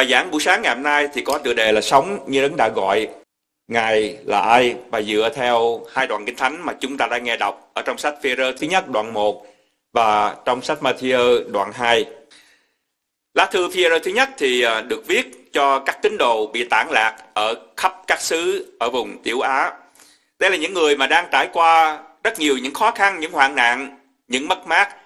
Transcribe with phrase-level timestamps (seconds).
[0.00, 2.56] Bài giảng buổi sáng ngày hôm nay thì có tựa đề là Sống như đấng
[2.56, 3.08] đã gọi.
[3.68, 4.74] Ngài là ai?
[4.90, 7.98] Và dựa theo hai đoạn kinh thánh mà chúng ta đã nghe đọc ở trong
[7.98, 9.46] sách Phi-rơ thứ nhất đoạn 1
[9.92, 12.04] và trong sách Matthew đoạn 2.
[13.34, 16.88] Lá thư Phi-rơ thứ nhất thì à, được viết cho các tín đồ bị tản
[16.90, 19.72] lạc ở khắp các xứ ở vùng Tiểu Á.
[20.38, 23.54] Đây là những người mà đang trải qua rất nhiều những khó khăn, những hoạn
[23.54, 23.98] nạn,
[24.28, 24.96] những mất mát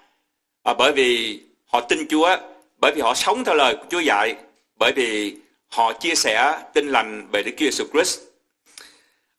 [0.63, 2.37] à, bởi vì họ tin Chúa,
[2.81, 4.35] bởi vì họ sống theo lời của Chúa dạy,
[4.75, 5.35] bởi vì
[5.67, 8.19] họ chia sẻ tin lành về Đức Chúa Jesus Christ.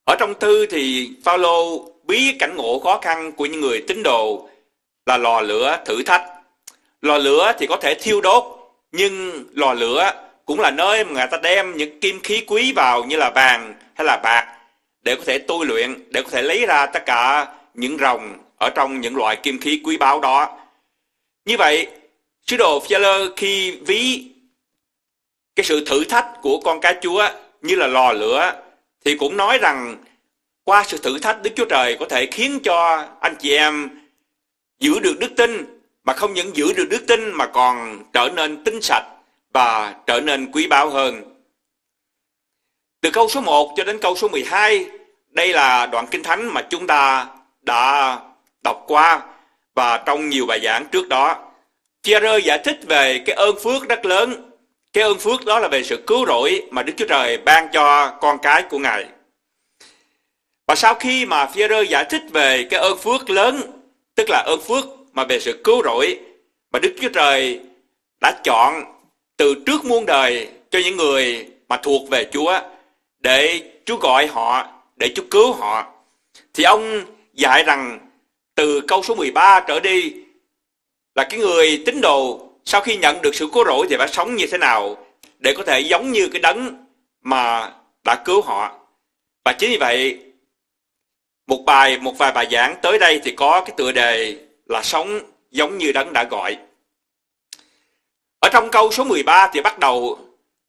[0.04, 4.48] Ở trong thư thì Phaolô bí cảnh ngộ khó khăn của những người tín đồ
[5.06, 6.22] là lò lửa thử thách.
[7.02, 8.44] Lò lửa thì có thể thiêu đốt,
[8.92, 10.12] nhưng lò lửa
[10.44, 13.74] cũng là nơi mà người ta đem những kim khí quý vào như là vàng
[13.94, 14.56] hay là bạc
[15.02, 18.70] để có thể tôi luyện, để có thể lấy ra tất cả những rồng ở
[18.74, 20.58] trong những loại kim khí quý báu đó.
[21.44, 21.86] Như vậy,
[22.46, 22.96] sứ đồ phi
[23.36, 24.24] khi ví
[25.56, 27.28] cái sự thử thách của con cá chúa
[27.62, 28.62] như là lò lửa
[29.04, 29.96] thì cũng nói rằng
[30.64, 33.88] qua sự thử thách Đức Chúa Trời có thể khiến cho anh chị em
[34.78, 38.64] giữ được đức tin mà không những giữ được đức tin mà còn trở nên
[38.64, 39.06] tinh sạch
[39.52, 41.22] và trở nên quý báu hơn.
[43.00, 44.86] Từ câu số 1 cho đến câu số 12,
[45.30, 47.26] đây là đoạn kinh thánh mà chúng ta
[47.62, 48.18] đã
[48.62, 49.22] đọc qua
[49.74, 51.52] và trong nhiều bài giảng trước đó.
[52.04, 54.50] Pierre giải thích về cái ơn phước rất lớn.
[54.92, 58.16] Cái ơn phước đó là về sự cứu rỗi mà Đức Chúa Trời ban cho
[58.20, 59.06] con cái của Ngài.
[60.66, 63.60] Và sau khi mà Pierre giải thích về cái ơn phước lớn,
[64.14, 66.20] tức là ơn phước mà về sự cứu rỗi
[66.72, 67.60] mà Đức Chúa Trời
[68.20, 68.84] đã chọn
[69.36, 72.60] từ trước muôn đời cho những người mà thuộc về Chúa
[73.18, 75.92] để Chúa gọi họ, để Chúa cứu họ.
[76.54, 77.98] Thì ông dạy rằng
[78.54, 80.12] từ câu số 13 trở đi
[81.14, 84.36] là cái người tín đồ sau khi nhận được sự cứu rỗi thì phải sống
[84.36, 85.06] như thế nào
[85.38, 86.86] để có thể giống như cái đấng
[87.22, 87.72] mà
[88.04, 88.74] đã cứu họ.
[89.44, 90.18] Và chính vì vậy,
[91.46, 95.20] một bài, một vài bài giảng tới đây thì có cái tựa đề là sống
[95.50, 96.58] giống như đấng đã gọi.
[98.40, 100.18] Ở trong câu số 13 thì bắt đầu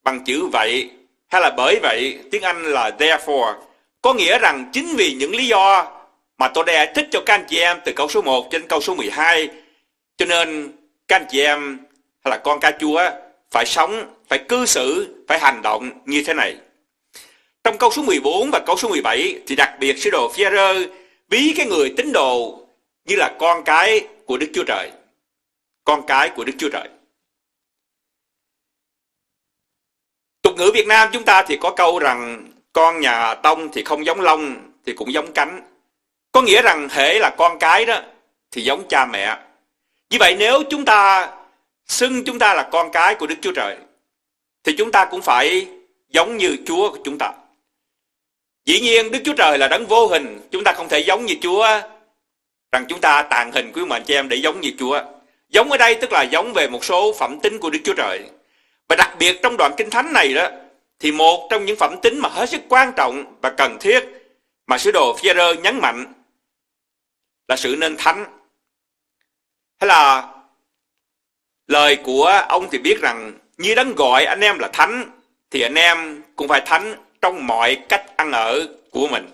[0.04, 0.90] bằng chữ vậy,
[1.28, 3.56] hay là bởi vậy, tiếng Anh là therefore
[4.02, 5.92] có nghĩa rằng chính vì những lý do
[6.38, 8.82] mà tôi đã thích cho các anh chị em từ câu số 1 đến câu
[8.82, 9.50] số 12
[10.18, 10.72] cho nên
[11.08, 11.78] các anh chị em
[12.28, 13.02] hay là con ca chúa
[13.52, 16.58] phải sống, phải cư xử, phải hành động như thế này.
[17.64, 20.88] Trong câu số 14 và câu số 17 thì đặc biệt sứ đồ Phi-rơ
[21.30, 22.60] ví cái người tín đồ
[23.06, 24.92] như là con cái của Đức Chúa Trời.
[25.84, 26.90] Con cái của Đức Chúa Trời.
[30.42, 34.06] Tục ngữ Việt Nam chúng ta thì có câu rằng con nhà Tông thì không
[34.06, 34.56] giống lông
[34.86, 35.62] thì cũng giống cánh.
[36.32, 38.02] Có nghĩa rằng hễ là con cái đó
[38.52, 39.38] thì giống cha mẹ.
[40.10, 41.30] Như vậy nếu chúng ta
[41.88, 43.78] xưng chúng ta là con cái của Đức Chúa Trời
[44.64, 45.68] thì chúng ta cũng phải
[46.10, 47.32] giống như Chúa của chúng ta.
[48.66, 51.36] Dĩ nhiên Đức Chúa Trời là đấng vô hình, chúng ta không thể giống như
[51.42, 51.68] Chúa
[52.72, 55.02] rằng chúng ta tàn hình quý mệnh cho em để giống như Chúa.
[55.50, 58.20] Giống ở đây tức là giống về một số phẩm tính của Đức Chúa Trời.
[58.90, 60.48] Và đặc biệt trong đoạn kinh thánh này đó
[61.00, 64.06] thì một trong những phẩm tính mà hết sức quan trọng và cần thiết
[64.68, 65.30] mà sứ đồ phi
[65.64, 66.14] nhấn mạnh
[67.48, 68.26] là sự nên thánh.
[69.80, 70.28] Hay là
[71.68, 75.12] lời của ông thì biết rằng như đấng gọi anh em là thánh
[75.52, 79.30] thì anh em cũng phải thánh trong mọi cách ăn ở của mình.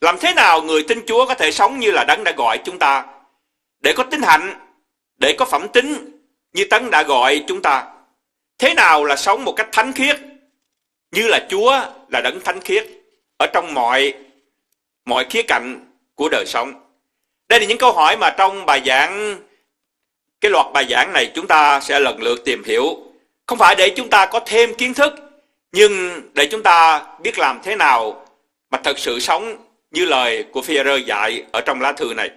[0.00, 2.78] Làm thế nào người tin Chúa có thể sống như là đấng đã gọi chúng
[2.78, 3.06] ta
[3.80, 4.54] để có tính hạnh,
[5.18, 6.20] để có phẩm tính
[6.52, 7.86] như đấng đã gọi chúng ta.
[8.58, 10.20] Thế nào là sống một cách thánh khiết
[11.12, 12.86] như là Chúa là đấng thánh khiết
[13.38, 14.14] ở trong mọi
[15.04, 16.72] mọi khía cạnh của đời sống.
[17.48, 19.36] Đây là những câu hỏi mà trong bài giảng
[20.40, 22.96] cái loạt bài giảng này chúng ta sẽ lần lượt tìm hiểu.
[23.46, 25.14] Không phải để chúng ta có thêm kiến thức,
[25.72, 28.26] nhưng để chúng ta biết làm thế nào
[28.70, 29.56] mà thật sự sống
[29.90, 32.30] như lời của phi dạy ở trong lá thư này.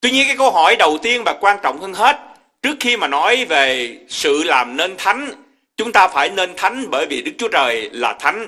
[0.00, 2.16] Tuy nhiên cái câu hỏi đầu tiên và quan trọng hơn hết,
[2.62, 5.30] trước khi mà nói về sự làm nên thánh,
[5.76, 8.46] chúng ta phải nên thánh bởi vì Đức Chúa Trời là thánh.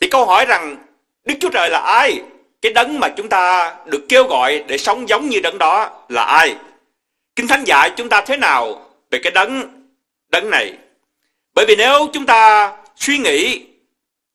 [0.00, 0.76] Thì câu hỏi rằng
[1.24, 2.20] Đức Chúa Trời là ai?
[2.62, 6.22] Cái đấng mà chúng ta được kêu gọi để sống giống như đấng đó là
[6.22, 6.54] ai?
[7.40, 9.62] Kinh Thánh dạy chúng ta thế nào về cái đấng
[10.28, 10.72] đấng này?
[11.54, 13.66] Bởi vì nếu chúng ta suy nghĩ,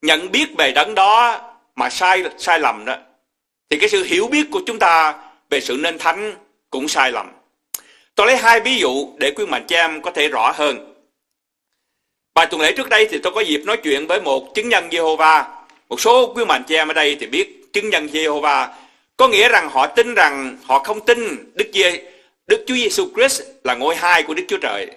[0.02, 1.40] nhận biết về đấng đó
[1.76, 2.96] mà sai sai lầm đó,
[3.70, 5.14] thì cái sự hiểu biết của chúng ta
[5.50, 6.34] về sự nên thánh
[6.70, 7.26] cũng sai lầm.
[8.14, 10.94] Tôi lấy hai ví dụ để quý mạnh cha em có thể rõ hơn.
[12.34, 14.88] Vài tuần lễ trước đây thì tôi có dịp nói chuyện với một chứng nhân
[14.88, 15.44] Jehovah.
[15.88, 18.68] Một số quý mạnh cha em ở đây thì biết chứng nhân Jehovah
[19.16, 22.15] có nghĩa rằng họ tin rằng họ không tin Đức Giê
[22.46, 24.90] Đức Chúa Giêsu Christ là ngôi hai của Đức Chúa Trời.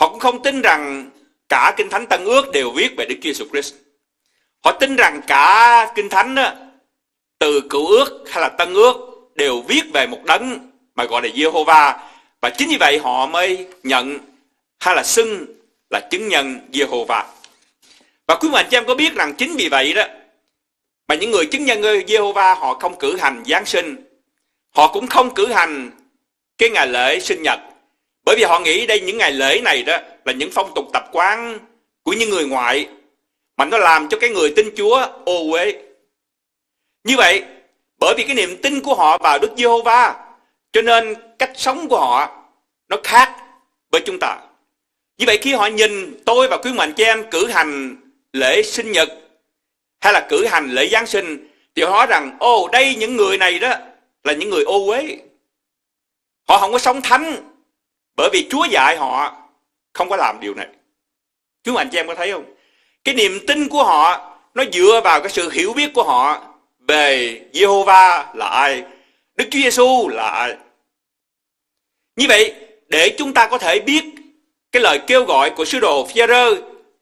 [0.00, 1.10] Họ cũng không tin rằng
[1.48, 3.74] cả Kinh Thánh Tân Ước đều viết về Đức Chúa Giêsu Christ.
[4.64, 6.52] Họ tin rằng cả Kinh Thánh đó,
[7.38, 8.96] từ Cựu Ước hay là Tân Ước
[9.34, 11.98] đều viết về một đấng mà gọi là Jehovah
[12.40, 14.18] và chính vì vậy họ mới nhận
[14.80, 15.46] hay là xưng
[15.90, 17.24] là chứng nhân Jehovah.
[18.26, 20.04] Và quý vị anh chị em có biết rằng chính vì vậy đó
[21.08, 23.96] mà những người chứng nhân Jehovah họ không cử hành Giáng sinh.
[24.70, 25.90] Họ cũng không cử hành
[26.62, 27.60] cái ngày lễ sinh nhật.
[28.24, 31.04] Bởi vì họ nghĩ đây những ngày lễ này đó là những phong tục tập
[31.12, 31.58] quán
[32.02, 32.88] của những người ngoại
[33.56, 35.82] mà nó làm cho cái người tin Chúa ô uế.
[37.04, 37.42] Như vậy,
[37.98, 40.14] bởi vì cái niềm tin của họ vào Đức Giê-hô-va,
[40.72, 42.44] cho nên cách sống của họ
[42.88, 43.36] nó khác
[43.92, 44.36] với chúng ta.
[45.18, 47.96] Như vậy khi họ nhìn tôi và quý mạnh chị em cử hành
[48.32, 49.08] lễ sinh nhật
[50.00, 53.38] hay là cử hành lễ Giáng sinh thì họ nói rằng ô đây những người
[53.38, 53.74] này đó
[54.24, 55.18] là những người ô uế.
[56.48, 57.52] Họ không có sống thánh
[58.16, 59.36] bởi vì Chúa dạy họ
[59.92, 60.66] không có làm điều này.
[61.64, 62.44] Chú anh chị em có thấy không?
[63.04, 66.44] Cái niềm tin của họ nó dựa vào cái sự hiểu biết của họ
[66.88, 68.84] về Jehovah là ai,
[69.36, 70.56] Đức Chúa Giêsu là ai.
[72.16, 72.54] Như vậy,
[72.88, 74.04] để chúng ta có thể biết
[74.72, 76.20] cái lời kêu gọi của sứ đồ phi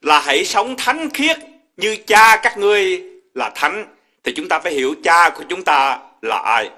[0.01, 1.39] là hãy sống thánh khiết
[1.77, 3.03] như cha các ngươi
[3.35, 3.87] là thánh
[4.25, 6.71] thì chúng ta phải hiểu cha của chúng ta là ai.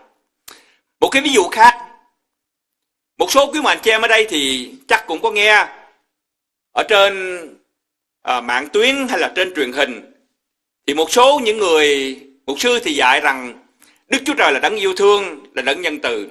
[1.01, 1.92] Một cái ví dụ khác,
[3.23, 5.67] một số quý mạnh chị em ở đây thì chắc cũng có nghe
[6.73, 7.39] ở trên
[8.23, 10.13] à, mạng tuyến hay là trên truyền hình
[10.87, 13.55] thì một số những người mục sư thì dạy rằng
[14.09, 16.29] Đức Chúa Trời là đấng yêu thương, là đấng nhân từ.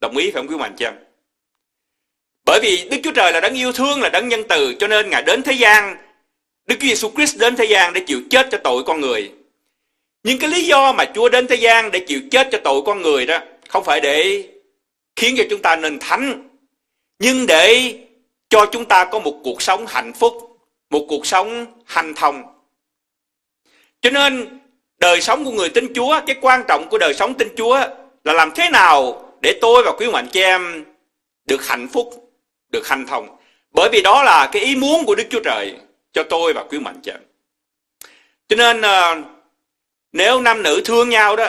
[0.00, 0.94] Đồng ý phải không quý mạnh chị em?
[2.44, 5.10] Bởi vì Đức Chúa Trời là đấng yêu thương, là đấng nhân từ, cho nên
[5.10, 5.96] Ngài đến thế gian,
[6.66, 9.32] Đức Chúa Giêsu Christ đến thế gian để chịu chết cho tội con người.
[10.22, 13.02] Nhưng cái lý do mà Chúa đến thế gian để chịu chết cho tội con
[13.02, 13.38] người đó
[13.68, 14.44] không phải để
[15.16, 16.48] khiến cho chúng ta nên thánh,
[17.18, 17.94] nhưng để
[18.48, 20.58] cho chúng ta có một cuộc sống hạnh phúc,
[20.90, 22.42] một cuộc sống hành thông.
[24.00, 24.60] Cho nên
[24.98, 27.80] đời sống của người tin Chúa, cái quan trọng của đời sống tin Chúa
[28.24, 30.84] là làm thế nào để tôi và quý mạnh chị em
[31.44, 32.32] được hạnh phúc,
[32.68, 33.36] được hành thông.
[33.70, 35.74] Bởi vì đó là cái ý muốn của Đức Chúa Trời
[36.12, 37.20] cho tôi và quý mạnh chị em.
[38.48, 39.22] Cho nên ờ,
[40.12, 41.48] nếu nam nữ thương nhau đó,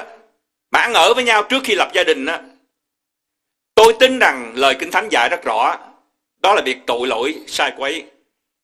[0.72, 2.38] mà ăn ở với nhau trước khi lập gia đình đó,
[3.77, 5.77] tôi tin rằng lời Kinh Thánh dạy rất rõ,
[6.39, 8.06] đó là việc tội lỗi sai quấy.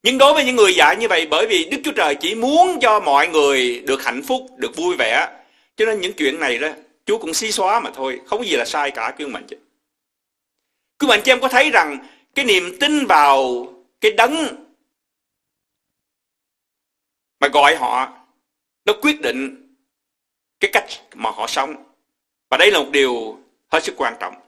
[0.02, 2.78] Nhưng đối với những người dạy như vậy bởi vì Đức Chúa Trời chỉ muốn
[2.80, 5.28] cho mọi người được hạnh phúc, được vui vẻ.
[5.76, 6.68] Cho nên những chuyện này đó,
[7.06, 9.56] Chúa cũng xí xóa mà thôi, không có gì là sai cả quý mạnh chị.
[10.98, 11.98] Quý mạnh chị em có thấy rằng
[12.34, 13.66] cái niềm tin vào
[14.00, 14.64] cái đấng
[17.40, 18.12] mà gọi họ
[18.84, 19.72] nó quyết định
[20.60, 21.74] cái cách mà họ sống.
[22.50, 23.38] Và đây là một điều
[23.72, 24.43] hết sức quan trọng.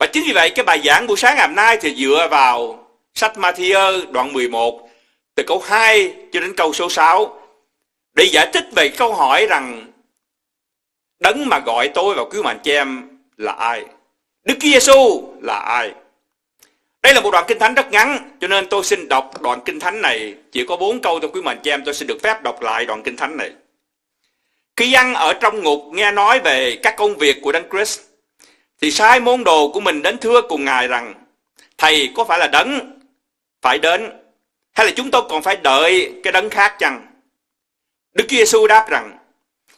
[0.00, 2.86] Và chính vì vậy cái bài giảng buổi sáng ngày hôm nay thì dựa vào
[3.14, 4.90] sách Matthew đoạn 11
[5.34, 7.40] từ câu 2 cho đến câu số 6
[8.14, 9.86] để giải thích về câu hỏi rằng
[11.18, 13.84] đấng mà gọi tôi vào cứu mạng cho em là ai?
[14.44, 15.92] Đức Chúa Giêsu là ai?
[17.02, 19.80] Đây là một đoạn kinh thánh rất ngắn, cho nên tôi xin đọc đoạn kinh
[19.80, 22.42] thánh này chỉ có bốn câu thôi quý mạnh cho em, tôi xin được phép
[22.42, 23.50] đọc lại đoạn kinh thánh này.
[24.76, 28.00] Khi dân ở trong ngục nghe nói về các công việc của Đấng Christ,
[28.80, 31.14] thì sai môn đồ của mình đến thưa cùng Ngài rằng,
[31.78, 33.00] Thầy có phải là đấng
[33.62, 34.10] phải đến,
[34.72, 37.06] hay là chúng tôi còn phải đợi cái đấng khác chăng?
[38.12, 39.18] Đức Chúa Giêsu đáp rằng,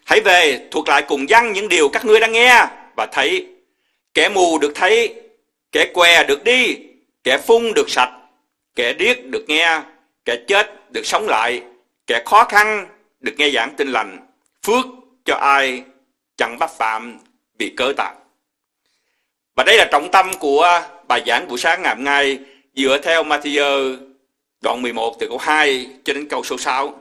[0.05, 2.67] Hãy về thuộc lại cùng dân những điều các ngươi đang nghe
[2.97, 3.47] và thấy.
[4.15, 5.15] Kẻ mù được thấy,
[5.73, 6.77] kẻ què được đi,
[7.25, 8.13] kẻ phun được sạch,
[8.75, 9.81] kẻ điếc được nghe,
[10.25, 11.63] kẻ chết được sống lại,
[12.07, 12.89] kẻ khó khăn
[13.21, 14.27] được nghe giảng tin lành,
[14.67, 14.87] phước
[15.25, 15.83] cho ai
[16.37, 17.19] chẳng bắt phạm
[17.59, 18.22] vì cớ tạng.
[19.57, 22.39] Và đây là trọng tâm của bài giảng buổi sáng ngày hôm nay,
[22.75, 23.97] dựa theo Matthew
[24.61, 27.01] đoạn 11 từ câu 2 cho đến câu số 6.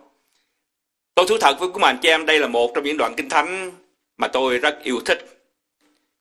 [1.15, 3.29] Tôi thú thật với quý bạn chị em, đây là một trong những đoạn kinh
[3.29, 3.72] thánh
[4.17, 5.25] mà tôi rất yêu thích.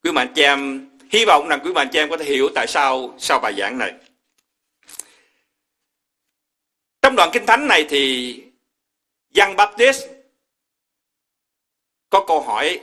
[0.02, 2.66] Quý bạn chị em, hy vọng rằng quý bạn chị em có thể hiểu tại
[2.66, 3.92] sao sau bài giảng này.
[7.02, 8.34] Trong đoạn kinh thánh này thì
[9.30, 10.06] Giăng Baptist
[12.10, 12.80] có câu hỏi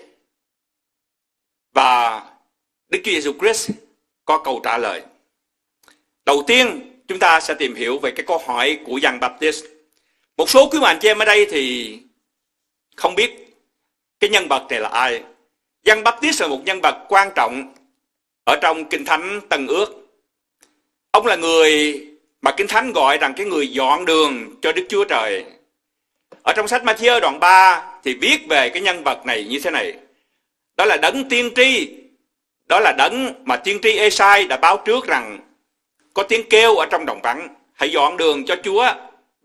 [1.74, 2.22] và
[2.90, 3.72] Đức Chúa Giêsu Christ
[4.26, 5.02] có câu trả lời.
[6.26, 9.66] Đầu tiên, chúng ta sẽ tìm hiểu về cái câu hỏi của Giăng Baptist.
[10.38, 11.98] Một số quý bạn chị em ở đây thì
[12.96, 13.48] không biết
[14.20, 15.24] cái nhân vật này là ai.
[15.84, 17.74] Giăng Baptist là một nhân vật quan trọng
[18.44, 20.08] ở trong Kinh Thánh Tân Ước.
[21.12, 22.02] Ông là người
[22.42, 25.46] mà Kinh Thánh gọi rằng cái người dọn đường cho Đức Chúa Trời.
[26.44, 29.72] Ở trong sách Matthew đoạn 3 thì viết về cái nhân vật này như thế
[29.72, 29.94] này.
[30.78, 31.90] Đó là đấng tiên tri.
[32.68, 35.40] Đó là đấng mà tiên tri Esai đã báo trước rằng
[36.14, 37.48] có tiếng kêu ở trong đồng vắng.
[37.74, 38.94] Hãy dọn đường cho Chúa.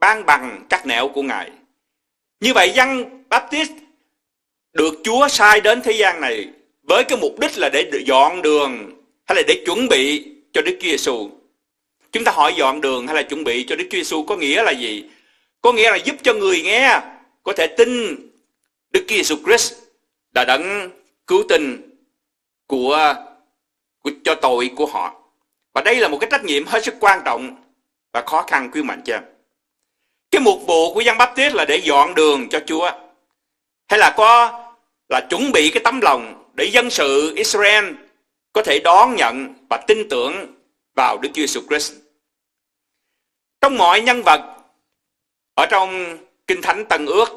[0.01, 1.51] ban bằng các nẻo của Ngài.
[2.41, 3.71] Như vậy dân Baptist
[4.73, 6.49] được Chúa sai đến thế gian này
[6.83, 10.79] với cái mục đích là để dọn đường hay là để chuẩn bị cho Đức
[10.81, 11.31] Chúa Giêsu.
[12.13, 14.63] Chúng ta hỏi dọn đường hay là chuẩn bị cho Đức Chúa Giêsu có nghĩa
[14.63, 15.05] là gì?
[15.61, 17.01] Có nghĩa là giúp cho người nghe
[17.43, 18.17] có thể tin
[18.91, 19.75] Đức Chúa Giêsu Christ
[20.33, 20.91] đã đấng
[21.27, 21.92] cứu tinh
[22.73, 23.15] của,
[24.03, 25.15] của cho tội của họ.
[25.75, 27.57] Và đây là một cái trách nhiệm hết sức quan trọng
[28.13, 29.21] và khó khăn quý mạnh cho
[30.31, 32.91] Cái mục vụ của dân Baptist là để dọn đường cho Chúa.
[33.89, 34.61] Hay là có
[35.09, 37.85] là chuẩn bị cái tấm lòng để dân sự Israel
[38.53, 40.47] có thể đón nhận và tin tưởng
[40.97, 41.93] vào Đức Chúa Jesus Christ.
[43.61, 44.57] Trong mọi nhân vật
[45.55, 47.29] ở trong Kinh Thánh Tân Ước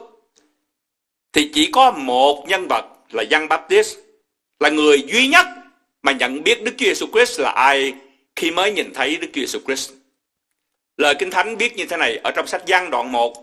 [1.34, 4.05] thì chỉ có một nhân vật là dân Baptist
[4.60, 5.48] là người duy nhất
[6.04, 7.94] mà nhận biết Đức Chúa Jesus Christ là ai
[8.36, 9.92] khi mới nhìn thấy Đức Chúa Jesus Christ.
[10.98, 13.34] Lời Kinh Thánh viết như thế này ở trong sách Giăng đoạn 1.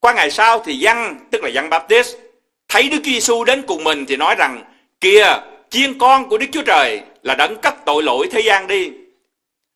[0.00, 2.16] Qua ngày sau thì Giăng, tức là Giăng Baptist,
[2.68, 4.64] thấy Đức Chúa Giêsu đến cùng mình thì nói rằng
[5.00, 5.38] kìa
[5.70, 8.90] chiên con của Đức Chúa Trời là đấng cất tội lỗi thế gian đi.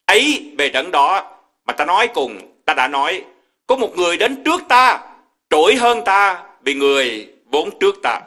[0.05, 3.23] Ấy về đấng đó mà ta nói cùng, ta đã nói,
[3.67, 4.99] có một người đến trước ta,
[5.49, 8.21] trỗi hơn ta vì người vốn trước ta.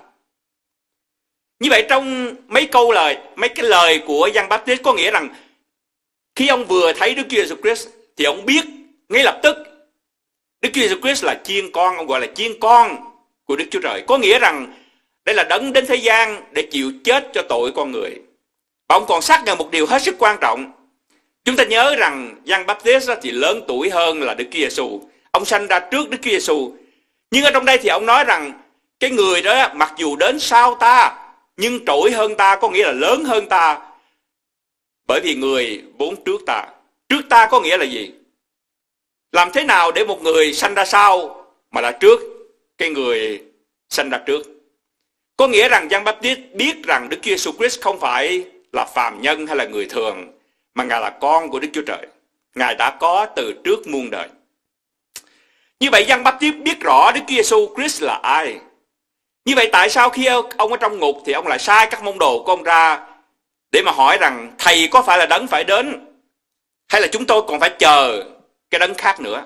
[1.60, 5.28] Như vậy trong mấy câu lời, mấy cái lời của Giăng Baptist có nghĩa rằng
[6.34, 8.64] khi ông vừa thấy Đức Chúa Jesus Christ thì ông biết
[9.08, 9.56] ngay lập tức
[10.60, 12.96] Đức Chúa Jesus Christ là chiên con, ông gọi là chiên con
[13.44, 14.02] của Đức Chúa Trời.
[14.06, 14.72] Có nghĩa rằng
[15.24, 18.10] đây là đấng đến thế gian để chịu chết cho tội con người.
[18.88, 20.72] Và ông còn xác nhận một điều hết sức quan trọng.
[21.44, 25.00] Chúng ta nhớ rằng Giăng Baptist thì lớn tuổi hơn là Đức Chúa Giêsu.
[25.30, 26.72] Ông sanh ra trước Đức Chúa Giêsu.
[27.30, 28.52] Nhưng ở trong đây thì ông nói rằng
[29.00, 31.19] cái người đó mặc dù đến sau ta
[31.60, 33.90] nhưng trỗi hơn ta có nghĩa là lớn hơn ta
[35.10, 36.66] bởi vì người vốn trước ta.
[37.08, 38.10] Trước ta có nghĩa là gì?
[39.32, 42.20] Làm thế nào để một người sanh ra sau mà là trước
[42.78, 43.42] cái người
[43.88, 44.42] sanh ra trước?
[45.36, 49.22] Có nghĩa rằng Giăng Baptist biết rằng Đức Chúa Jesus Christ không phải là phàm
[49.22, 50.32] nhân hay là người thường,
[50.74, 52.06] mà Ngài là con của Đức Chúa Trời.
[52.54, 54.28] Ngài đã có từ trước muôn đời.
[55.80, 58.58] Như vậy Giăng Baptist biết rõ Đức Chúa Jesus Christ là ai.
[59.44, 62.18] Như vậy tại sao khi ông ở trong ngục thì ông lại sai các môn
[62.18, 63.06] đồ của ông ra
[63.70, 66.06] để mà hỏi rằng thầy có phải là đấng phải đến
[66.88, 68.24] hay là chúng tôi còn phải chờ
[68.70, 69.44] cái đấng khác nữa?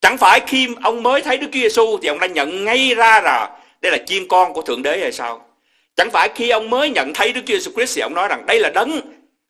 [0.00, 3.20] Chẳng phải khi ông mới thấy Đức Chúa Giêsu thì ông đã nhận ngay ra
[3.20, 5.46] là đây là chiên con của Thượng Đế hay sao?
[5.96, 8.46] Chẳng phải khi ông mới nhận thấy Đức Chúa Giêsu Christ thì ông nói rằng
[8.46, 9.00] đây là đấng,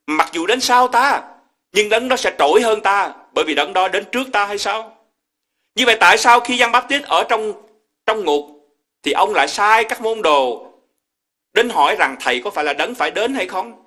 [0.06, 1.22] mặc dù đến sau ta,
[1.72, 4.58] nhưng đấng đó sẽ trỗi hơn ta, bởi vì đấng đó đến trước ta hay
[4.58, 4.96] sao?
[5.74, 7.52] Như vậy tại sao khi Giăng Baptist ở trong
[8.06, 8.59] trong ngục
[9.02, 10.72] thì ông lại sai các môn đồ
[11.52, 13.86] đến hỏi rằng thầy có phải là đấng phải đến hay không?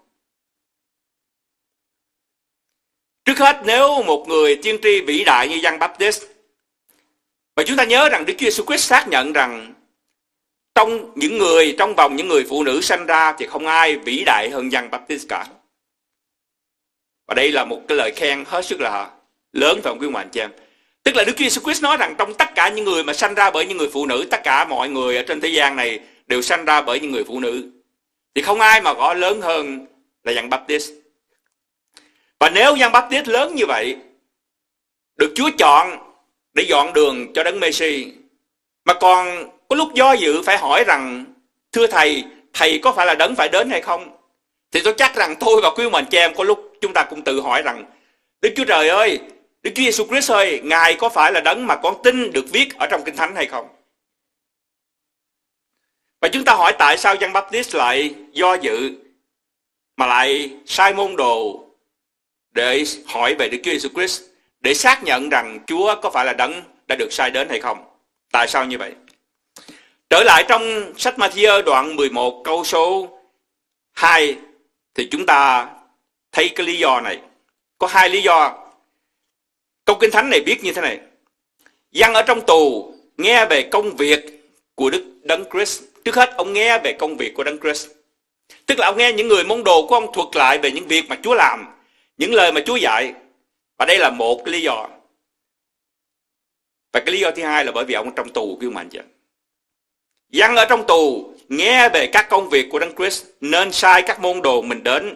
[3.25, 6.23] Trước hết nếu một người tiên tri vĩ đại như Giăng Baptist
[7.55, 9.73] và chúng ta nhớ rằng Đức Chúa Jesus Christ xác nhận rằng
[10.75, 14.23] trong những người, trong vòng những người phụ nữ sanh ra thì không ai vĩ
[14.25, 15.47] đại hơn Giăng Baptist cả.
[17.27, 19.11] Và đây là một cái lời khen hết sức là
[19.51, 20.51] lớn phải không quý anh chị em?
[21.03, 23.33] Tức là Đức Chúa Jesus Christ nói rằng trong tất cả những người mà sanh
[23.33, 25.99] ra bởi những người phụ nữ, tất cả mọi người ở trên thế gian này
[26.27, 27.69] đều sanh ra bởi những người phụ nữ.
[28.35, 29.85] Thì không ai mà có lớn hơn
[30.23, 30.91] là Giăng Baptist.
[32.39, 33.97] Và nếu Giăng Baptist lớn như vậy,
[35.15, 35.97] được Chúa chọn
[36.53, 38.13] để dọn đường cho đấng Messi,
[38.85, 41.25] mà còn có lúc do dự phải hỏi rằng,
[41.71, 44.17] thưa thầy, thầy có phải là đấng phải đến hay không?
[44.71, 47.21] Thì tôi chắc rằng tôi và quý mình chị em có lúc chúng ta cũng
[47.21, 47.85] tự hỏi rằng,
[48.41, 49.19] Đức Chúa Trời ơi,
[49.63, 52.75] Đức Chúa Giêsu Christ ơi, Ngài có phải là đấng mà con tin được viết
[52.75, 53.67] ở trong Kinh Thánh hay không?
[56.21, 58.91] Và chúng ta hỏi tại sao Giăng Baptist lại do dự
[59.97, 61.65] mà lại sai môn đồ
[62.51, 64.21] để hỏi về Đức Chúa Giêsu Christ
[64.59, 67.85] để xác nhận rằng Chúa có phải là đấng đã được sai đến hay không?
[68.31, 68.93] Tại sao như vậy?
[70.09, 73.19] Trở lại trong sách Matthew đoạn 11 câu số
[73.91, 74.37] 2
[74.95, 75.69] thì chúng ta
[76.31, 77.21] thấy cái lý do này.
[77.77, 78.62] Có hai lý do.
[79.85, 80.99] Câu Kinh Thánh này biết như thế này.
[81.91, 84.19] Dân ở trong tù nghe về công việc
[84.75, 85.83] của Đức Đấng Christ.
[86.05, 87.87] Trước hết ông nghe về công việc của Đấng Christ.
[88.65, 91.05] Tức là ông nghe những người môn đồ của ông thuật lại về những việc
[91.09, 91.65] mà Chúa làm,
[92.17, 93.13] những lời mà Chúa dạy.
[93.77, 94.87] Và đây là một cái lý do.
[96.93, 99.03] Và cái lý do thứ hai là bởi vì ông trong tù kêu mạnh vậy.
[100.29, 104.19] Dân ở trong tù nghe về các công việc của Đấng Christ nên sai các
[104.19, 105.15] môn đồ mình đến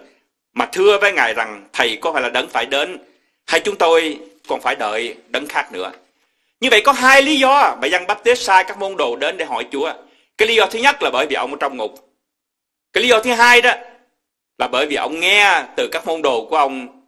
[0.53, 2.97] mà thưa với Ngài rằng Thầy có phải là đấng phải đến
[3.45, 5.91] hay chúng tôi còn phải đợi đấng khác nữa.
[6.59, 9.45] Như vậy có hai lý do mà dân Baptist sai các môn đồ đến để
[9.45, 9.93] hỏi Chúa.
[10.37, 12.13] Cái lý do thứ nhất là bởi vì ông ở trong ngục.
[12.93, 13.73] Cái lý do thứ hai đó
[14.57, 17.03] là bởi vì ông nghe từ các môn đồ của ông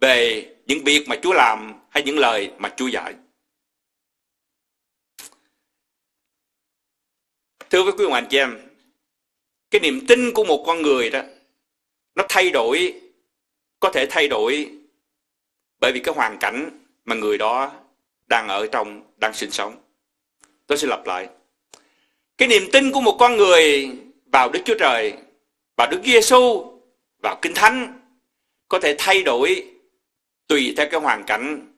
[0.00, 3.14] về những việc mà Chúa làm hay những lời mà Chúa dạy.
[7.70, 8.58] Thưa với quý ông anh chị em,
[9.70, 11.20] cái niềm tin của một con người đó
[12.14, 13.00] nó thay đổi
[13.80, 14.79] có thể thay đổi
[15.80, 16.70] bởi vì cái hoàn cảnh
[17.04, 17.72] mà người đó
[18.26, 19.76] đang ở trong đang sinh sống.
[20.66, 21.28] Tôi sẽ lặp lại.
[22.38, 23.90] Cái niềm tin của một con người
[24.32, 25.12] vào Đức Chúa Trời,
[25.76, 26.64] vào Đức Giêsu,
[27.22, 28.00] vào Kinh Thánh
[28.68, 29.66] có thể thay đổi
[30.46, 31.72] tùy theo cái hoàn cảnh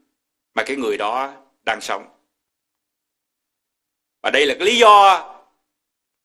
[0.55, 2.09] mà cái người đó đang sống.
[4.23, 5.29] Và đây là cái lý do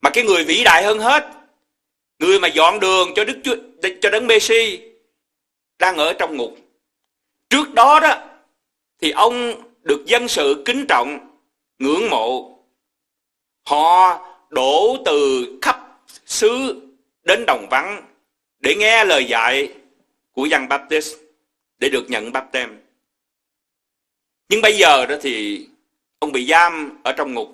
[0.01, 1.31] mà cái người vĩ đại hơn hết,
[2.19, 3.55] người mà dọn đường cho Đức Chúa
[4.01, 4.79] cho đấng Messi
[5.79, 6.57] đang ở trong ngục.
[7.49, 8.23] Trước đó đó
[8.99, 11.37] thì ông được dân sự kính trọng,
[11.79, 12.59] ngưỡng mộ.
[13.65, 16.81] Họ đổ từ khắp xứ
[17.23, 18.03] đến đồng vắng
[18.59, 19.73] để nghe lời dạy
[20.31, 21.15] của dân Baptist
[21.79, 22.81] để được nhận báp tem.
[24.49, 25.67] Nhưng bây giờ đó thì
[26.19, 27.51] ông bị giam ở trong ngục.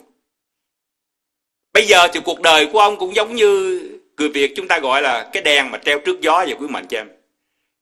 [1.74, 3.82] Bây giờ thì cuộc đời của ông cũng giống như
[4.18, 6.86] người Việt chúng ta gọi là cái đèn mà treo trước gió vậy quý mạnh
[6.90, 7.10] cho em.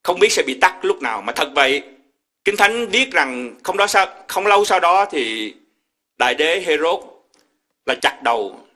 [0.04, 1.84] Không biết sẽ bị tắt lúc nào mà thật vậy.
[2.46, 5.54] Kinh Thánh viết rằng không đó sao không lâu sau đó thì
[6.18, 7.04] đại đế Herod
[7.86, 8.68] là chặt đầu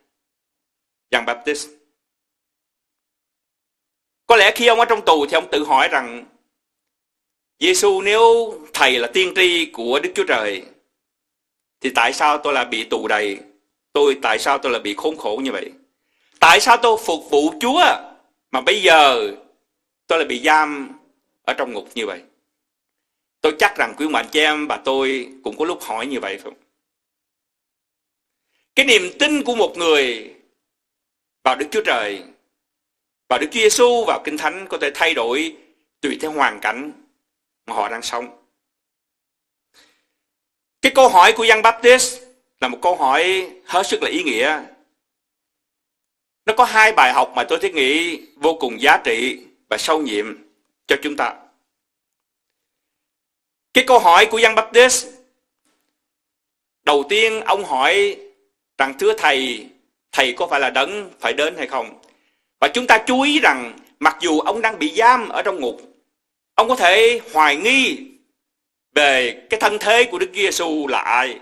[1.12, 1.70] Giăng Baptist.
[4.28, 6.26] Có lẽ khi ông ở trong tù thì ông tự hỏi rằng
[7.60, 10.64] Giêsu nếu thầy là tiên tri của Đức Chúa Trời,
[11.82, 13.40] thì tại sao tôi lại bị tù đầy?
[13.94, 15.72] Tôi tại sao tôi lại bị khốn khổ như vậy?
[16.40, 17.84] Tại sao tôi phục vụ Chúa
[18.52, 19.32] mà bây giờ
[20.08, 20.90] tôi lại bị giam
[21.44, 22.22] ở trong ngục như vậy?
[23.46, 26.40] Tôi chắc rằng quý bạn chị em và tôi cũng có lúc hỏi như vậy
[26.44, 26.54] không?
[28.76, 30.34] Cái niềm tin của một người
[31.44, 32.24] vào Đức Chúa Trời,
[33.30, 35.58] vào Đức Chúa Giêsu, vào Kinh Thánh có thể thay đổi
[36.02, 36.92] tùy theo hoàn cảnh
[37.66, 38.46] mà họ đang sống.
[40.82, 42.24] Cái câu hỏi của Giăng Baptist
[42.62, 44.64] là một câu hỏi hết sức là ý nghĩa.
[46.46, 50.02] Nó có hai bài học mà tôi thấy nghĩ vô cùng giá trị và sâu
[50.02, 50.26] nhiệm
[50.88, 51.45] cho chúng ta.
[53.76, 55.08] Cái câu hỏi của Giăng Baptist
[56.84, 58.18] Đầu tiên ông hỏi
[58.78, 59.70] rằng thưa thầy,
[60.12, 62.00] thầy có phải là đấng phải đến hay không?
[62.60, 65.82] Và chúng ta chú ý rằng mặc dù ông đang bị giam ở trong ngục,
[66.56, 67.98] ông có thể hoài nghi
[68.96, 71.40] về cái thân thế của Đức Giêsu là ai.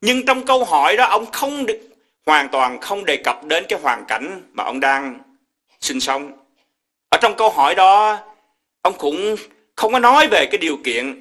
[0.00, 1.80] Nhưng trong câu hỏi đó ông không được
[2.26, 5.18] hoàn toàn không đề cập đến cái hoàn cảnh mà ông đang
[5.80, 6.32] sinh sống.
[7.08, 8.18] Ở trong câu hỏi đó,
[8.82, 9.36] ông cũng
[9.76, 11.20] không có nói về cái điều kiện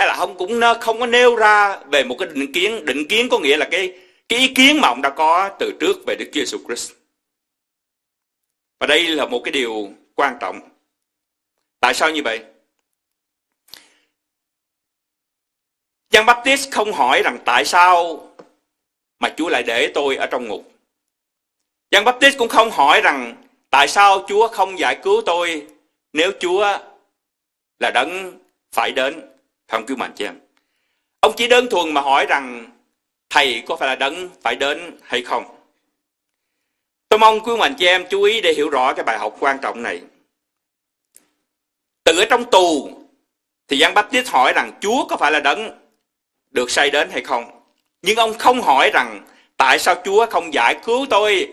[0.00, 2.84] hay là ông cũng không có nêu ra về một cái định kiến.
[2.84, 5.96] Định kiến có nghĩa là cái cái ý kiến mà ông đã có từ trước
[6.06, 6.92] về Đức Giêsu Christ.
[8.78, 10.60] Và đây là một cái điều quan trọng.
[11.80, 12.44] Tại sao như vậy?
[16.10, 18.26] Giăng Baptist không hỏi rằng tại sao
[19.18, 20.72] mà Chúa lại để tôi ở trong ngục.
[21.90, 23.36] Giăng Baptist cũng không hỏi rằng
[23.70, 25.66] tại sao Chúa không giải cứu tôi
[26.12, 26.78] nếu Chúa
[27.78, 28.38] là đấng
[28.72, 29.29] phải đến
[29.70, 30.40] không cứu mạnh chị em?
[31.20, 32.70] Ông chỉ đơn thuần mà hỏi rằng
[33.30, 35.44] thầy có phải là đấng phải đến hay không?
[37.08, 39.58] Tôi mong quý mạnh chị em chú ý để hiểu rõ cái bài học quan
[39.62, 40.02] trọng này.
[42.04, 42.90] Từ ở trong tù
[43.68, 45.78] thì giang bách Baptist hỏi rằng Chúa có phải là đấng
[46.50, 47.44] được sai đến hay không?
[48.02, 51.48] Nhưng ông không hỏi rằng tại sao Chúa không giải cứu tôi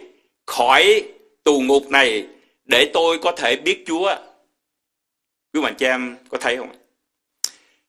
[0.46, 1.04] khỏi
[1.44, 2.28] tù ngục này
[2.66, 4.16] để tôi có thể biết Chúa.
[5.54, 6.70] Quý mạnh chị em, có thấy không?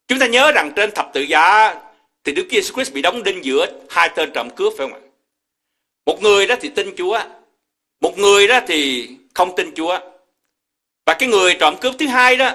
[0.09, 1.75] Chúng ta nhớ rằng trên thập tự giá
[2.25, 5.09] thì Đức Jesus Christ bị đóng đinh giữa hai tên trộm cướp phải không ạ?
[6.07, 7.21] Một người đó thì tin Chúa,
[8.01, 9.99] một người đó thì không tin Chúa.
[11.07, 12.51] Và cái người trộm cướp thứ hai đó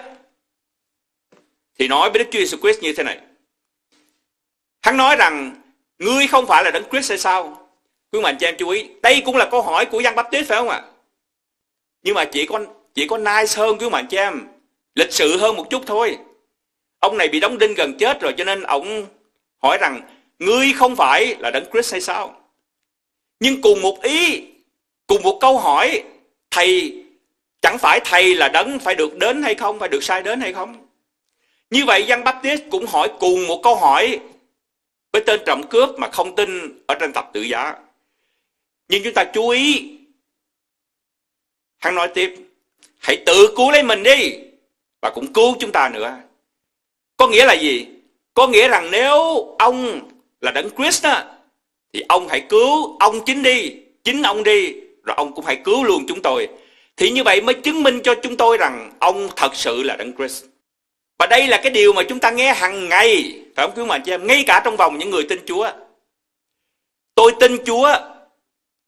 [1.79, 3.19] thì nói với Đức Chúa Jesus Christ như thế này.
[4.81, 5.61] Hắn nói rằng
[5.99, 7.69] ngươi không phải là Đấng Christ hay sao?
[8.11, 10.57] Quý mạnh cho em chú ý, đây cũng là câu hỏi của Giăng Baptist phải
[10.57, 10.83] không ạ?
[12.03, 12.59] Nhưng mà chỉ có
[12.93, 14.47] chỉ có nice hơn quý mạnh cho em,
[14.95, 16.17] lịch sự hơn một chút thôi.
[17.03, 19.05] Ông này bị đóng đinh gần chết rồi cho nên ông
[19.63, 20.01] hỏi rằng
[20.39, 22.41] ngươi không phải là đấng Christ hay sao?
[23.39, 24.43] Nhưng cùng một ý,
[25.07, 26.03] cùng một câu hỏi,
[26.51, 27.03] thầy
[27.61, 30.53] chẳng phải thầy là đấng phải được đến hay không, phải được sai đến hay
[30.53, 30.87] không?
[31.69, 34.19] Như vậy Giăng Baptist cũng hỏi cùng một câu hỏi
[35.13, 37.75] với tên trộm cướp mà không tin ở trên tập tự giá.
[38.87, 39.97] Nhưng chúng ta chú ý,
[41.77, 42.35] hắn nói tiếp,
[42.99, 44.33] hãy tự cứu lấy mình đi
[45.01, 46.17] và cũng cứu chúng ta nữa.
[47.23, 47.87] Có nghĩa là gì?
[48.33, 49.15] Có nghĩa rằng nếu
[49.59, 50.09] ông
[50.41, 51.23] là đấng Christ đó,
[51.93, 55.83] thì ông hãy cứu ông chính đi, chính ông đi, rồi ông cũng hãy cứu
[55.83, 56.47] luôn chúng tôi.
[56.97, 60.13] Thì như vậy mới chứng minh cho chúng tôi rằng ông thật sự là đấng
[60.17, 60.45] Christ.
[61.19, 63.97] Và đây là cái điều mà chúng ta nghe hàng ngày, phải không quý mà
[63.99, 64.27] chị em?
[64.27, 65.71] Ngay cả trong vòng những người tin Chúa.
[67.15, 67.95] Tôi tin Chúa,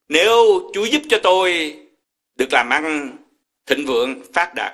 [0.10, 1.78] nếu Chúa giúp cho tôi
[2.36, 3.12] được làm ăn
[3.66, 4.74] thịnh vượng, phát đạt.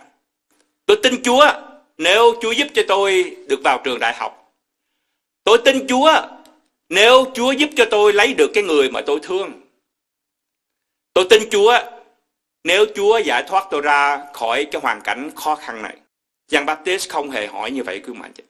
[0.85, 1.51] Tôi tin Chúa,
[1.97, 4.53] nếu Chúa giúp cho tôi được vào trường đại học.
[5.43, 6.21] Tôi tin Chúa,
[6.89, 9.51] nếu Chúa giúp cho tôi lấy được cái người mà tôi thương.
[11.13, 11.79] Tôi tin Chúa,
[12.63, 15.97] nếu Chúa giải thoát tôi ra khỏi cái hoàn cảnh khó khăn này.
[16.47, 18.43] Giăng Baptist không hề hỏi như vậy quý mà chị.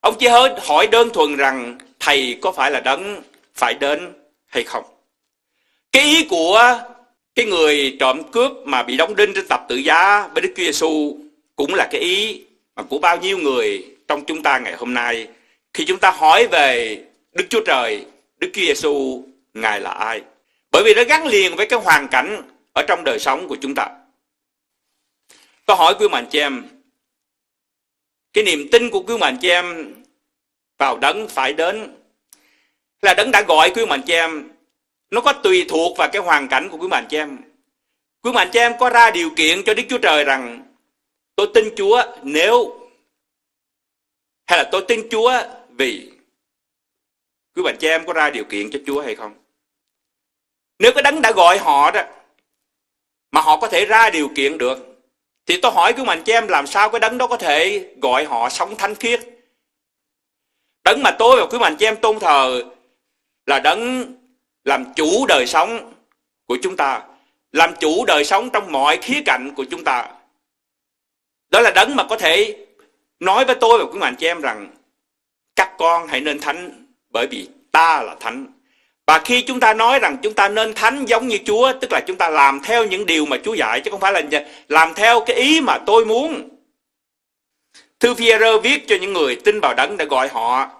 [0.00, 0.28] Ông chỉ
[0.62, 3.22] hỏi đơn thuần rằng thầy có phải là đấng
[3.54, 4.12] phải đến
[4.46, 4.84] hay không.
[5.92, 6.80] Cái ý của
[7.34, 10.62] cái người trộm cướp mà bị đóng đinh trên tập tự giá với Đức Chúa
[10.62, 11.16] Giêsu
[11.56, 12.42] cũng là cái ý
[12.76, 15.28] mà của bao nhiêu người trong chúng ta ngày hôm nay
[15.74, 16.98] khi chúng ta hỏi về
[17.32, 18.06] Đức Chúa Trời,
[18.38, 20.22] Đức Chúa Giêsu ngài là ai?
[20.70, 23.74] Bởi vì nó gắn liền với cái hoàn cảnh ở trong đời sống của chúng
[23.74, 23.88] ta.
[25.66, 26.62] Câu hỏi quý mạnh chị em,
[28.32, 29.94] cái niềm tin của quý mạnh chị em
[30.78, 31.96] vào đấng phải đến
[33.02, 34.48] là đấng đã gọi quý mạnh chị em
[35.10, 37.38] nó có tùy thuộc vào cái hoàn cảnh của quý mạnh chị em.
[38.22, 40.71] Quý mạnh chị em có ra điều kiện cho Đức Chúa Trời rằng
[41.36, 42.78] tôi tin Chúa nếu
[44.46, 45.32] hay là tôi tin Chúa
[45.70, 46.12] vì
[47.54, 49.34] quý bạn chị em có ra điều kiện cho Chúa hay không?
[50.78, 52.02] Nếu cái đấng đã gọi họ đó
[53.32, 54.92] mà họ có thể ra điều kiện được
[55.46, 58.24] thì tôi hỏi quý bạn chị em làm sao cái đấng đó có thể gọi
[58.24, 59.20] họ sống thánh khiết?
[60.84, 62.62] Đấng mà tôi và quý bạn chị em tôn thờ
[63.46, 64.12] là đấng
[64.64, 65.92] làm chủ đời sống
[66.46, 67.02] của chúng ta,
[67.52, 70.10] làm chủ đời sống trong mọi khía cạnh của chúng ta.
[71.52, 72.56] Đó là đấng mà có thể
[73.20, 74.68] nói với tôi và quý mạnh chị em rằng
[75.56, 78.46] các con hãy nên thánh bởi vì ta là thánh.
[79.06, 82.00] Và khi chúng ta nói rằng chúng ta nên thánh giống như Chúa, tức là
[82.06, 84.22] chúng ta làm theo những điều mà Chúa dạy, chứ không phải là
[84.68, 86.48] làm theo cái ý mà tôi muốn.
[88.00, 90.70] Thư phi viết cho những người tin vào đấng đã gọi họ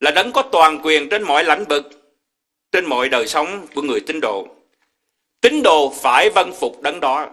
[0.00, 1.90] là đấng có toàn quyền trên mọi lãnh vực,
[2.72, 4.46] trên mọi đời sống của người tín đồ.
[5.40, 7.30] Tín đồ phải vâng phục đấng đó.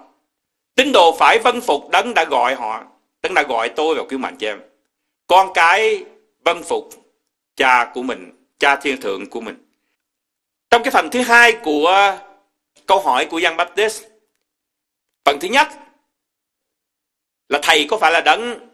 [0.75, 2.83] Tín đồ phải vân phục đấng đã gọi họ,
[3.21, 4.61] đấng đã gọi tôi vào cứu mạng cho em.
[5.27, 6.05] Con cái
[6.43, 6.89] vân phục
[7.55, 9.55] cha của mình, cha thiên thượng của mình.
[10.69, 12.17] Trong cái phần thứ hai của
[12.85, 14.03] câu hỏi của Giăng Baptist,
[15.25, 15.67] phần thứ nhất
[17.49, 18.69] là thầy có phải là đấng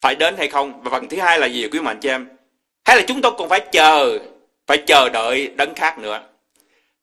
[0.00, 0.82] phải đến hay không?
[0.82, 2.28] Và phần thứ hai là gì quý mạnh cho em?
[2.84, 4.18] Hay là chúng tôi còn phải chờ,
[4.66, 6.22] phải chờ đợi đấng khác nữa?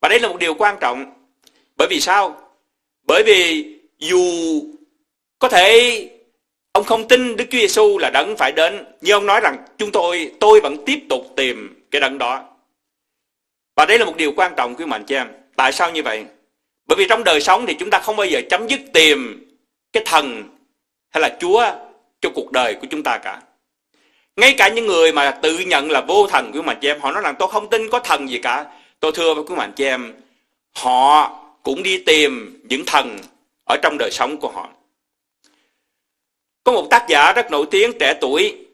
[0.02, 1.14] Và đây là một điều quan trọng.
[1.76, 2.52] Bởi vì sao?
[3.04, 4.62] Bởi vì dù
[5.40, 6.10] có thể
[6.72, 9.92] ông không tin Đức Chúa Giêsu là đấng phải đến, nhưng ông nói rằng chúng
[9.92, 12.44] tôi tôi vẫn tiếp tục tìm cái đấng đó.
[13.76, 15.28] Và đây là một điều quan trọng quý mạnh cho em.
[15.56, 16.26] Tại sao như vậy?
[16.86, 19.48] Bởi vì trong đời sống thì chúng ta không bao giờ chấm dứt tìm
[19.94, 20.44] cái thần
[21.10, 21.72] hay là Chúa
[22.22, 23.42] cho cuộc đời của chúng ta cả.
[24.36, 27.12] Ngay cả những người mà tự nhận là vô thần quý mạnh cho em, họ
[27.12, 28.66] nói rằng tôi không tin có thần gì cả.
[29.00, 30.14] Tôi thưa với quý mạnh cho em,
[30.76, 31.30] họ
[31.64, 33.18] cũng đi tìm những thần
[33.68, 34.70] ở trong đời sống của họ.
[36.64, 38.66] Có một tác giả rất nổi tiếng trẻ tuổi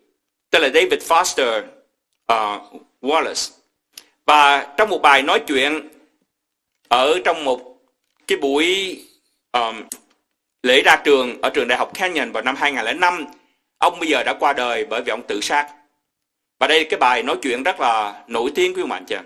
[0.50, 1.62] tên là David Foster
[2.34, 3.52] uh, Wallace.
[4.26, 5.90] Và trong một bài nói chuyện
[6.88, 7.78] ở trong một
[8.28, 9.00] cái buổi
[9.52, 9.84] um,
[10.64, 13.26] lễ ra trường ở trường đại học Canyon vào năm 2005,
[13.78, 15.74] ông bây giờ đã qua đời bởi vì ông tự sát.
[16.60, 19.22] Và đây cái bài nói chuyện rất là nổi tiếng quý bạn chưa?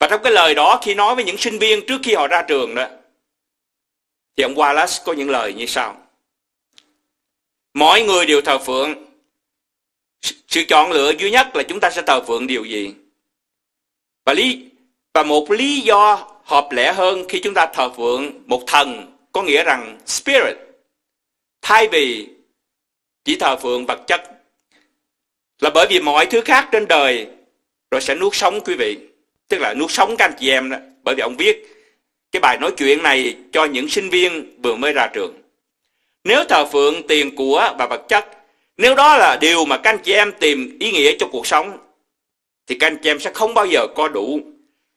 [0.00, 2.42] Và trong cái lời đó khi nói với những sinh viên trước khi họ ra
[2.42, 2.86] trường đó,
[4.36, 5.96] thì ông Wallace có những lời như sau.
[7.74, 8.94] mỗi người đều thờ phượng.
[10.48, 12.94] Sự chọn lựa duy nhất là chúng ta sẽ thờ phượng điều gì?
[14.24, 14.64] Và lý,
[15.14, 19.42] và một lý do hợp lẽ hơn khi chúng ta thờ phượng một thần, có
[19.42, 20.56] nghĩa rằng spirit
[21.62, 22.28] thay vì
[23.24, 24.22] chỉ thờ phượng vật chất,
[25.60, 27.26] là bởi vì mọi thứ khác trên đời
[27.90, 28.98] rồi sẽ nuốt sống quý vị
[29.48, 31.75] tức là nuốt sống các anh chị em đó, bởi vì ông viết
[32.32, 35.34] cái bài nói chuyện này cho những sinh viên vừa mới ra trường
[36.24, 38.28] nếu thờ phượng tiền của và vật chất
[38.76, 41.78] nếu đó là điều mà các anh chị em tìm ý nghĩa cho cuộc sống
[42.66, 44.40] thì các anh chị em sẽ không bao giờ có đủ,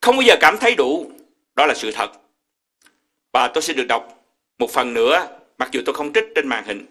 [0.01, 1.11] không bao giờ cảm thấy đủ.
[1.55, 2.11] Đó là sự thật.
[3.33, 4.23] Và tôi sẽ được đọc
[4.59, 6.85] một phần nữa, mặc dù tôi không trích trên màn hình.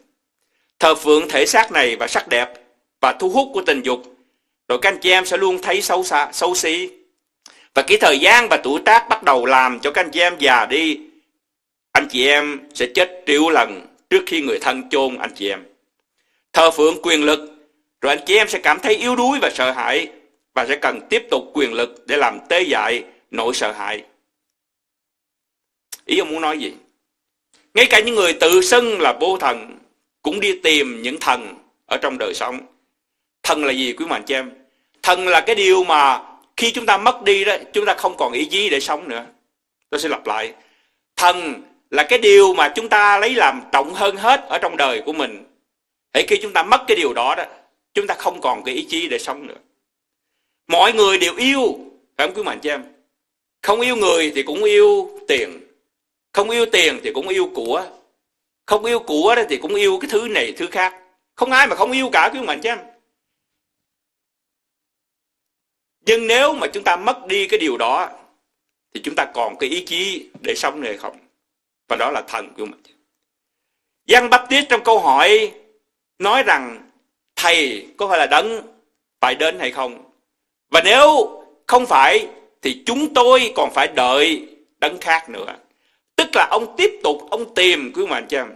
[0.79, 2.53] Thờ phượng thể xác này và sắc đẹp
[3.01, 4.03] và thu hút của tình dục,
[4.69, 6.89] rồi các anh chị em sẽ luôn thấy xấu xa, xấu xí.
[7.75, 10.37] Và cái thời gian và tuổi tác bắt đầu làm cho các anh chị em
[10.39, 11.01] già đi.
[11.93, 15.65] Anh chị em sẽ chết triệu lần trước khi người thân chôn anh chị em.
[16.53, 17.41] Thờ phượng quyền lực,
[18.01, 20.09] rồi anh chị em sẽ cảm thấy yếu đuối và sợ hãi
[20.55, 24.03] và sẽ cần tiếp tục quyền lực để làm tê dại nỗi sợ hãi.
[26.05, 26.73] Ý ông muốn nói gì?
[27.75, 29.79] Ngay cả những người tự xưng là vô thần
[30.23, 31.55] cũng đi tìm những thần
[31.87, 32.59] ở trong đời sống.
[33.43, 34.51] Thần là gì quý mạnh chị em?
[35.03, 36.21] Thần là cái điều mà
[36.59, 39.25] khi chúng ta mất đi đó, chúng ta không còn ý chí để sống nữa.
[39.91, 40.53] Tôi sẽ lặp lại.
[41.17, 45.03] Thần là cái điều mà chúng ta lấy làm trọng hơn hết ở trong đời
[45.07, 45.45] của mình.
[46.15, 47.45] Hãy khi chúng ta mất cái điều đó đó,
[47.95, 49.55] chúng ta không còn cái ý chí để sống nữa.
[50.69, 51.79] Mọi người đều yêu,
[52.17, 52.85] phải không quý mạnh cho em?
[53.63, 55.61] Không yêu người thì cũng yêu tiền.
[56.33, 57.87] Không yêu tiền thì cũng yêu của.
[58.67, 60.95] Không yêu của thì cũng yêu cái thứ này thứ khác.
[61.35, 62.79] Không ai mà không yêu cả quý mạnh cho em.
[66.09, 68.11] Nhưng nếu mà chúng ta mất đi cái điều đó,
[68.95, 71.17] thì chúng ta còn cái ý chí để sống này không?
[71.89, 72.81] Và đó là thần của mình.
[74.07, 75.53] Giăng Baptist trong câu hỏi
[76.19, 76.91] nói rằng,
[77.37, 78.63] thầy có phải là đấng
[79.21, 80.05] phải đến hay không?
[80.71, 81.31] Và nếu
[81.67, 82.29] không phải,
[82.63, 85.57] thì chúng tôi còn phải đợi đấng khác nữa.
[86.17, 88.49] Tức là ông tiếp tục, ông tìm quý mạnh cho em.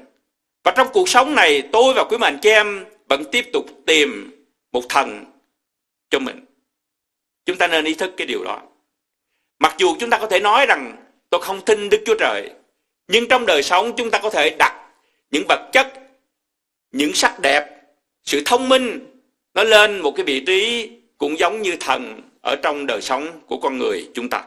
[0.65, 4.31] Và trong cuộc sống này, tôi và quý mạnh cho em vẫn tiếp tục tìm
[4.73, 5.25] một thần
[6.11, 6.45] cho mình.
[7.47, 8.63] Chúng ta nên ý thức cái điều đó.
[9.59, 10.97] Mặc dù chúng ta có thể nói rằng
[11.31, 12.51] tôi không tin Đức Chúa Trời,
[13.09, 14.89] nhưng trong đời sống chúng ta có thể đặt
[15.31, 15.93] những vật chất,
[16.93, 17.67] những sắc đẹp,
[18.25, 19.07] sự thông minh
[19.55, 23.57] nó lên một cái vị trí cũng giống như thần ở trong đời sống của
[23.57, 24.45] con người chúng ta.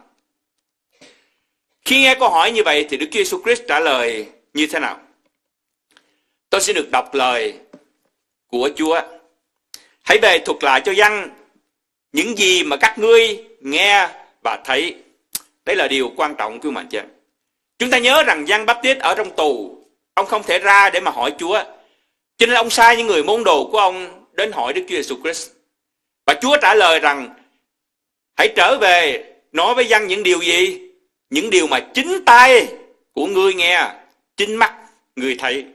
[1.85, 4.79] Khi nghe câu hỏi như vậy thì Đức Chúa Jesus Christ trả lời như thế
[4.79, 4.99] nào?
[6.49, 7.53] Tôi sẽ được đọc lời
[8.47, 9.01] của Chúa.
[10.03, 11.29] Hãy về thuật lại cho dân
[12.15, 14.09] những gì mà các ngươi nghe
[14.43, 14.95] và thấy.
[15.65, 17.05] đấy là điều quan trọng thưa mạnh chị em.
[17.79, 19.77] Chúng ta nhớ rằng Giăng Báp Tít ở trong tù,
[20.13, 21.63] ông không thể ra để mà hỏi Chúa.
[22.37, 25.21] Cho nên ông sai những người môn đồ của ông đến hỏi Đức Chúa Jesus
[25.23, 25.49] Christ.
[26.25, 27.29] Và Chúa trả lời rằng
[28.37, 30.79] hãy trở về nói với dân những điều gì?
[31.29, 32.67] Những điều mà chính tay
[33.13, 33.91] của ngươi nghe,
[34.37, 34.73] chính mắt
[35.15, 35.65] người thấy.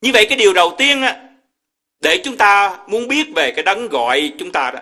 [0.00, 1.20] Như vậy cái điều đầu tiên á,
[2.00, 4.80] để chúng ta muốn biết về cái đấng gọi chúng ta đó,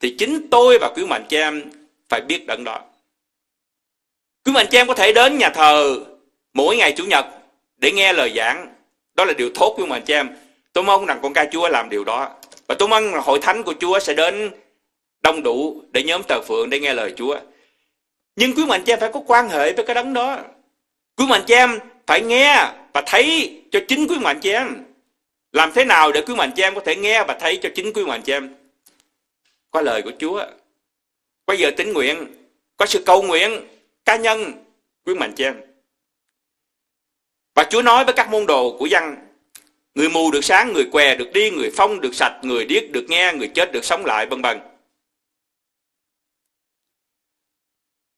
[0.00, 1.62] thì chính tôi và quý mạnh cha em
[2.08, 2.80] phải biết đấng đó.
[4.44, 6.00] Quý mạnh cha em có thể đến nhà thờ
[6.54, 7.26] mỗi ngày Chủ nhật
[7.76, 8.74] để nghe lời giảng.
[9.14, 10.28] Đó là điều tốt quý mạnh cha em.
[10.72, 12.30] Tôi mong rằng con ca Chúa làm điều đó.
[12.66, 14.50] Và tôi mong hội thánh của Chúa sẽ đến
[15.20, 17.38] đông đủ để nhóm tờ phượng để nghe lời Chúa.
[18.36, 20.38] Nhưng quý mạnh cha em phải có quan hệ với cái đấng đó.
[21.16, 24.84] Quý mạnh cha em phải nghe và thấy cho chính quý mạnh cha em.
[25.52, 27.92] Làm thế nào để quý mạnh cha em có thể nghe và thấy cho chính
[27.92, 28.57] quý mạnh cha em?
[29.70, 30.46] Có lời của Chúa.
[31.46, 32.26] Có giờ tính nguyện.
[32.76, 33.68] Có sự cầu nguyện
[34.04, 34.64] cá nhân
[35.04, 35.60] quý mạnh cha em.
[37.54, 39.28] Và Chúa nói với các môn đồ của dân
[39.98, 43.06] Người mù được sáng, người què được đi, người phong được sạch, người điếc được
[43.08, 44.58] nghe, người chết được sống lại, vân vân.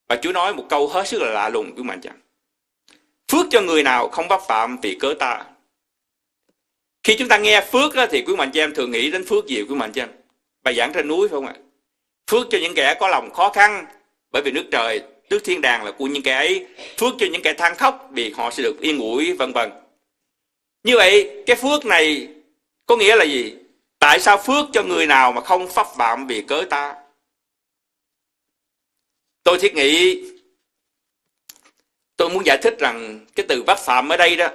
[0.08, 2.20] Và Chúa nói một câu hết sức là lạ lùng của mạnh chẳng.
[3.32, 5.44] Phước cho người nào không bắt phạm vì cớ ta.
[7.02, 9.46] Khi chúng ta nghe phước đó, thì quý mạnh chị em thường nghĩ đến phước
[9.46, 10.08] gì quý mạnh chị em?
[10.62, 11.54] Bài giảng trên núi phải không ạ?
[12.30, 13.86] Phước cho những kẻ có lòng khó khăn
[14.30, 16.66] bởi vì nước trời, nước thiên đàng là của những kẻ ấy.
[16.98, 19.70] Phước cho những kẻ than khóc vì họ sẽ được yên ủi vân vân.
[20.84, 22.28] Như vậy cái phước này
[22.86, 23.54] có nghĩa là gì?
[23.98, 26.94] Tại sao phước cho người nào mà không pháp phạm vì cớ ta?
[29.42, 30.22] Tôi thiết nghĩ
[32.16, 34.48] tôi muốn giải thích rằng cái từ pháp phạm ở đây đó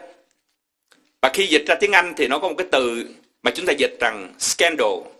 [1.21, 3.05] và khi dịch ra tiếng Anh thì nó có một cái từ
[3.43, 5.14] mà chúng ta dịch rằng scandal.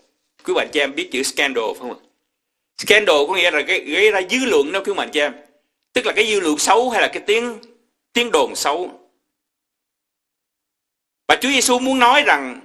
[0.46, 2.00] Quý bạn cho em biết chữ scandal phải không ạ?
[2.78, 5.34] Scandal có nghĩa là gây, gây ra dư luận đó quý bạn cho em.
[5.92, 7.58] Tức là cái dư luận xấu hay là cái tiếng
[8.12, 9.00] tiếng đồn xấu.
[11.28, 12.60] Và Chúa Giêsu muốn nói rằng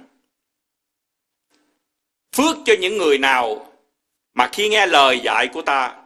[2.36, 3.72] phước cho những người nào
[4.34, 6.02] mà khi nghe lời dạy của ta,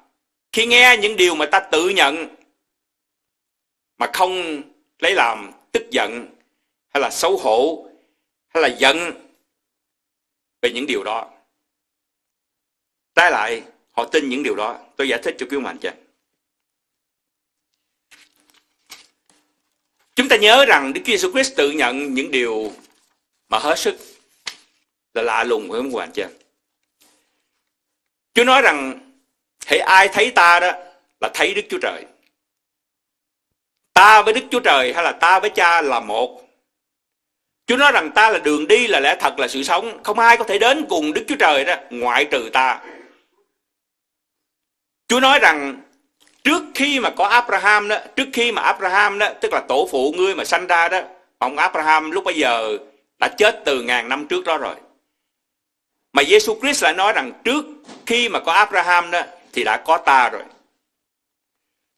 [0.53, 2.37] khi nghe những điều mà ta tự nhận
[3.99, 4.63] mà không
[4.99, 6.29] lấy làm tức giận
[6.89, 7.89] hay là xấu hổ
[8.49, 9.13] hay là giận
[10.63, 11.36] về những điều đó.
[13.17, 14.79] Trái lại, họ tin những điều đó.
[14.97, 15.91] Tôi giải thích cho quý mạnh cho.
[20.15, 22.73] Chúng ta nhớ rằng Đức Chúa Jesus Christ tự nhận những điều
[23.49, 23.97] mà hết sức
[25.15, 26.29] là lạ lùng với ông hoàng chưa?
[28.35, 29.01] Chúa nói rằng
[29.67, 30.73] hãy ai thấy ta đó
[31.21, 32.05] là thấy Đức Chúa Trời.
[33.93, 36.43] Ta với Đức Chúa Trời hay là ta với cha là một.
[37.67, 40.01] Chúa nói rằng ta là đường đi là lẽ thật là sự sống.
[40.05, 42.85] Không ai có thể đến cùng Đức Chúa Trời đó ngoại trừ ta.
[45.09, 45.83] Chúa nói rằng
[46.45, 50.15] trước khi mà có Abraham đó, trước khi mà Abraham đó, tức là tổ phụ
[50.17, 51.01] ngươi mà sanh ra đó,
[51.39, 52.79] ông Abraham lúc bây giờ
[53.19, 54.75] đã chết từ ngàn năm trước đó rồi.
[56.13, 57.65] Mà Giêsu Christ lại nói rằng trước
[58.07, 60.43] khi mà có Abraham đó thì đã có ta rồi.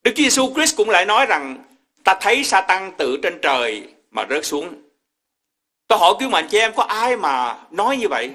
[0.03, 1.57] Đức Giêsu Christ cũng lại nói rằng
[2.03, 4.81] ta thấy Satan tự trên trời mà rớt xuống.
[5.87, 8.31] Tôi hỏi quý mà anh chị em có ai mà nói như vậy?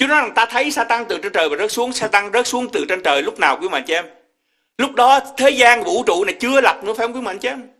[0.00, 2.68] Chúa nói rằng ta thấy Satan từ trên trời và rớt xuống, Satan rớt xuống
[2.72, 4.06] từ trên trời lúc nào quý mà chém chị em?
[4.78, 7.60] Lúc đó thế gian vũ trụ này chưa lập nữa phải không quý mạnh chém.
[7.60, 7.70] chị em?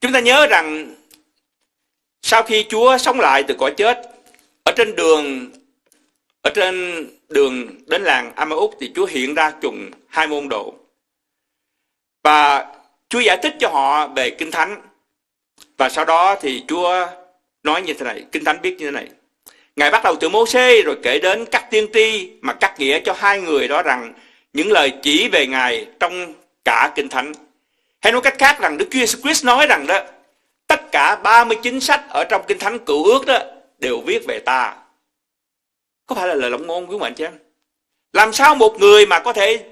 [0.00, 0.94] Chúng ta nhớ rằng
[2.22, 4.02] sau khi Chúa sống lại từ cõi chết,
[4.64, 5.50] ở trên đường
[6.42, 10.74] ở trên đường đến làng Amaúc thì Chúa hiện ra trùng hai môn đồ.
[12.22, 12.66] Và
[13.08, 14.82] Chúa giải thích cho họ về Kinh Thánh.
[15.76, 17.06] Và sau đó thì Chúa
[17.66, 19.08] nói như thế này, Kinh Thánh biết như thế này.
[19.76, 23.00] Ngài bắt đầu từ mô xê rồi kể đến các tiên tri mà cắt nghĩa
[23.00, 24.12] cho hai người đó rằng
[24.52, 27.32] những lời chỉ về Ngài trong cả Kinh Thánh.
[28.00, 30.00] Hay nói cách khác rằng Đức Chúa Jesus Christ nói rằng đó
[30.66, 33.38] tất cả 39 sách ở trong Kinh Thánh cựu ước đó
[33.78, 34.76] đều viết về ta.
[36.06, 37.26] Có phải là lời lộng ngôn quý mạnh chứ?
[38.12, 39.64] Làm sao một người mà có thể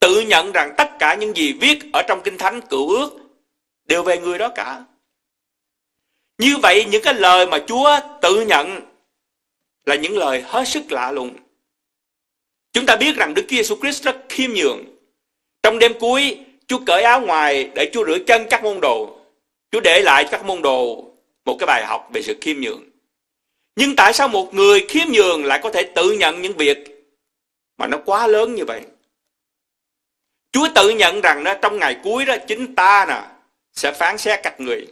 [0.00, 3.10] tự nhận rằng tất cả những gì viết ở trong Kinh Thánh cựu ước
[3.84, 4.80] đều về người đó cả.
[6.38, 8.80] Như vậy những cái lời mà Chúa tự nhận
[9.86, 11.36] là những lời hết sức lạ lùng.
[12.72, 14.84] Chúng ta biết rằng Đức Chúa Jesus Christ rất khiêm nhường.
[15.62, 19.20] Trong đêm cuối, Chúa cởi áo ngoài để Chúa rửa chân các môn đồ.
[19.70, 21.04] Chúa để lại cho các môn đồ
[21.44, 22.82] một cái bài học về sự khiêm nhường.
[23.76, 26.78] Nhưng tại sao một người khiêm nhường lại có thể tự nhận những việc
[27.78, 28.80] mà nó quá lớn như vậy?
[30.52, 33.22] Chúa tự nhận rằng đó trong ngày cuối đó chính ta nè
[33.72, 34.86] sẽ phán xét các người.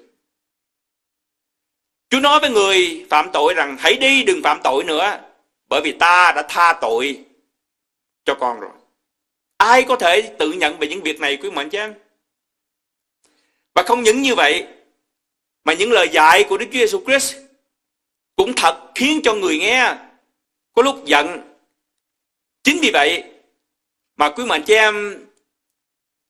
[2.15, 5.21] Chúa nói với người phạm tội rằng, hãy đi, đừng phạm tội nữa,
[5.69, 7.25] bởi vì ta đã tha tội
[8.25, 8.71] cho con rồi.
[9.57, 11.95] Ai có thể tự nhận về những việc này, quý mệnh chứ em?
[13.75, 14.67] Và không những như vậy,
[15.65, 17.37] mà những lời dạy của Đức Chúa Jesus Christ
[18.37, 19.95] cũng thật khiến cho người nghe
[20.73, 21.55] có lúc giận.
[22.63, 23.25] Chính vì vậy
[24.17, 25.25] mà quý mệnh cho em,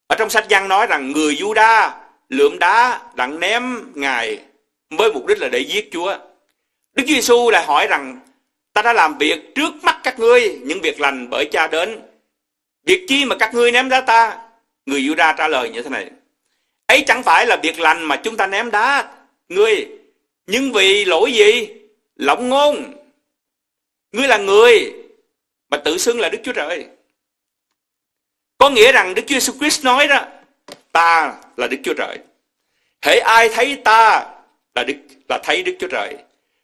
[0.06, 1.90] ở trong sách văn nói rằng, người Juda
[2.28, 4.44] lượm đá đặng ném ngài
[4.96, 6.18] với mục đích là để giết Chúa.
[6.92, 8.20] Đức Chúa Giêsu lại hỏi rằng
[8.72, 12.02] ta đã làm việc trước mắt các ngươi những việc lành bởi cha đến.
[12.86, 14.38] Việc chi mà các ngươi ném đá ta?
[14.86, 16.10] Người Giuđa trả lời như thế này.
[16.86, 19.14] Ấy chẳng phải là việc lành mà chúng ta ném đá
[19.48, 19.88] ngươi,
[20.46, 21.68] nhưng vì lỗi gì?
[22.16, 22.94] Lộng ngôn.
[24.12, 24.92] Ngươi là người
[25.70, 26.86] mà tự xưng là Đức Chúa Trời.
[28.58, 30.26] Có nghĩa rằng Đức Chúa Jesus Christ nói đó,
[30.92, 32.18] ta là Đức Chúa Trời.
[33.02, 34.33] Hễ ai thấy ta
[34.74, 34.94] là Đức
[35.28, 36.14] là thấy Đức Chúa Trời.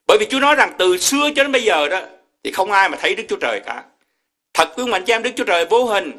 [0.07, 2.01] Bởi vì Chúa nói rằng từ xưa cho đến bây giờ đó
[2.45, 3.85] thì không ai mà thấy Đức Chúa Trời cả.
[4.55, 6.13] Thật quý mạnh cho em Đức Chúa Trời vô hình.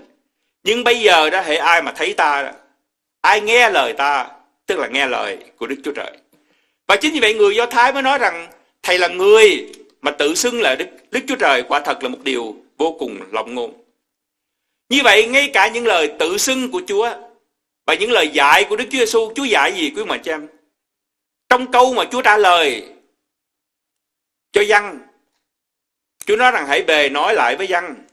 [0.63, 2.51] Nhưng bây giờ đó hệ ai mà thấy ta đó,
[3.21, 4.27] ai nghe lời ta
[4.65, 6.12] tức là nghe lời của Đức Chúa Trời.
[6.88, 8.47] Và chính vì vậy người Do Thái mới nói rằng
[8.84, 12.19] thầy là người mà tự xưng là Đức, Đức Chúa Trời quả thật là một
[12.23, 13.73] điều vô cùng lộng ngôn.
[14.89, 17.10] Như vậy ngay cả những lời tự xưng của Chúa
[17.86, 20.47] và những lời dạy của Đức Chúa Giêsu, Chúa dạy gì quý mạnh cho em?
[21.51, 22.93] Trong câu mà Chúa trả lời
[24.51, 24.99] cho dân,
[26.25, 28.05] Chúa nói rằng hãy về nói lại với dân,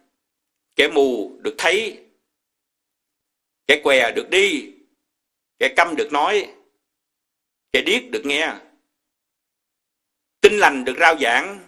[0.76, 2.04] kẻ mù được thấy,
[3.66, 4.72] kẻ què được đi,
[5.58, 6.54] kẻ câm được nói,
[7.72, 8.54] kẻ điếc được nghe.
[10.40, 11.58] Tin lành được rao giảng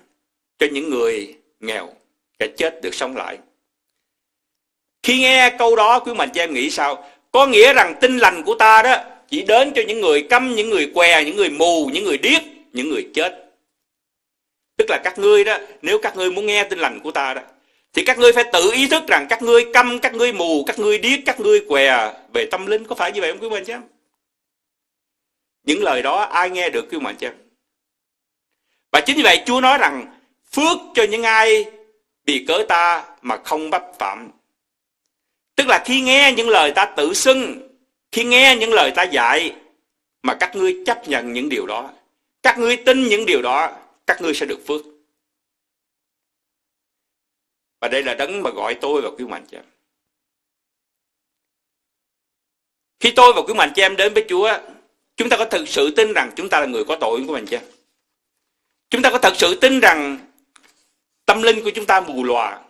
[0.59, 1.95] cho những người nghèo,
[2.39, 3.39] kẻ chết được sống lại.
[5.03, 7.11] Khi nghe câu đó quý mạnh cho em nghĩ sao?
[7.33, 10.71] Có nghĩa rằng tin lành của ta đó chỉ đến cho những người câm, những
[10.71, 13.53] người què, những người mù, những người điếc, những người chết.
[14.77, 17.43] Tức là các ngươi đó, nếu các ngươi muốn nghe tin lành của ta đó,
[17.93, 20.79] thì các ngươi phải tự ý thức rằng các ngươi câm, các ngươi mù, các
[20.79, 22.85] ngươi điếc, các ngươi què về tâm linh.
[22.85, 23.75] Có phải như vậy không quý mạnh chứ?
[25.65, 27.29] Những lời đó ai nghe được quý mạnh chứ?
[28.93, 30.07] Và chính vì vậy Chúa nói rằng
[30.53, 31.65] phước cho những ai
[32.27, 34.31] vì cớ ta mà không bắp phạm.
[35.57, 37.70] Tức là khi nghe những lời ta tự xưng,
[38.13, 39.57] khi nghe những lời ta dạy
[40.23, 41.93] mà các ngươi chấp nhận những điều đó,
[42.43, 44.81] các ngươi tin những điều đó, các ngươi sẽ được phước.
[47.81, 49.65] Và đây là đấng mà gọi tôi và quý mạnh cho em.
[53.01, 54.59] Khi tôi và quý mạnh cho em đến với Chúa,
[55.17, 57.47] chúng ta có thực sự tin rằng chúng ta là người có tội của mình
[57.47, 57.61] chưa?
[58.91, 60.19] Chúng ta có thật sự tin rằng
[61.27, 62.63] tâm linh của chúng ta mù lòa.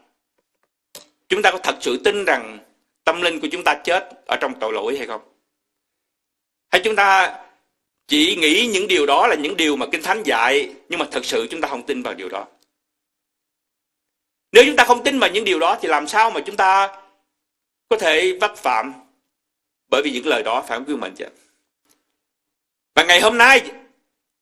[1.28, 2.58] Chúng ta có thật sự tin rằng
[3.04, 5.29] tâm linh của chúng ta chết ở trong tội lỗi hay không?
[6.70, 7.38] Hay chúng ta
[8.06, 11.24] chỉ nghĩ những điều đó là những điều mà Kinh Thánh dạy, nhưng mà thật
[11.24, 12.46] sự chúng ta không tin vào điều đó.
[14.52, 17.02] Nếu chúng ta không tin vào những điều đó, thì làm sao mà chúng ta
[17.88, 18.92] có thể vấp phạm
[19.88, 21.24] bởi vì những lời đó phải không quý mình chứ?
[22.94, 23.62] Và ngày hôm nay,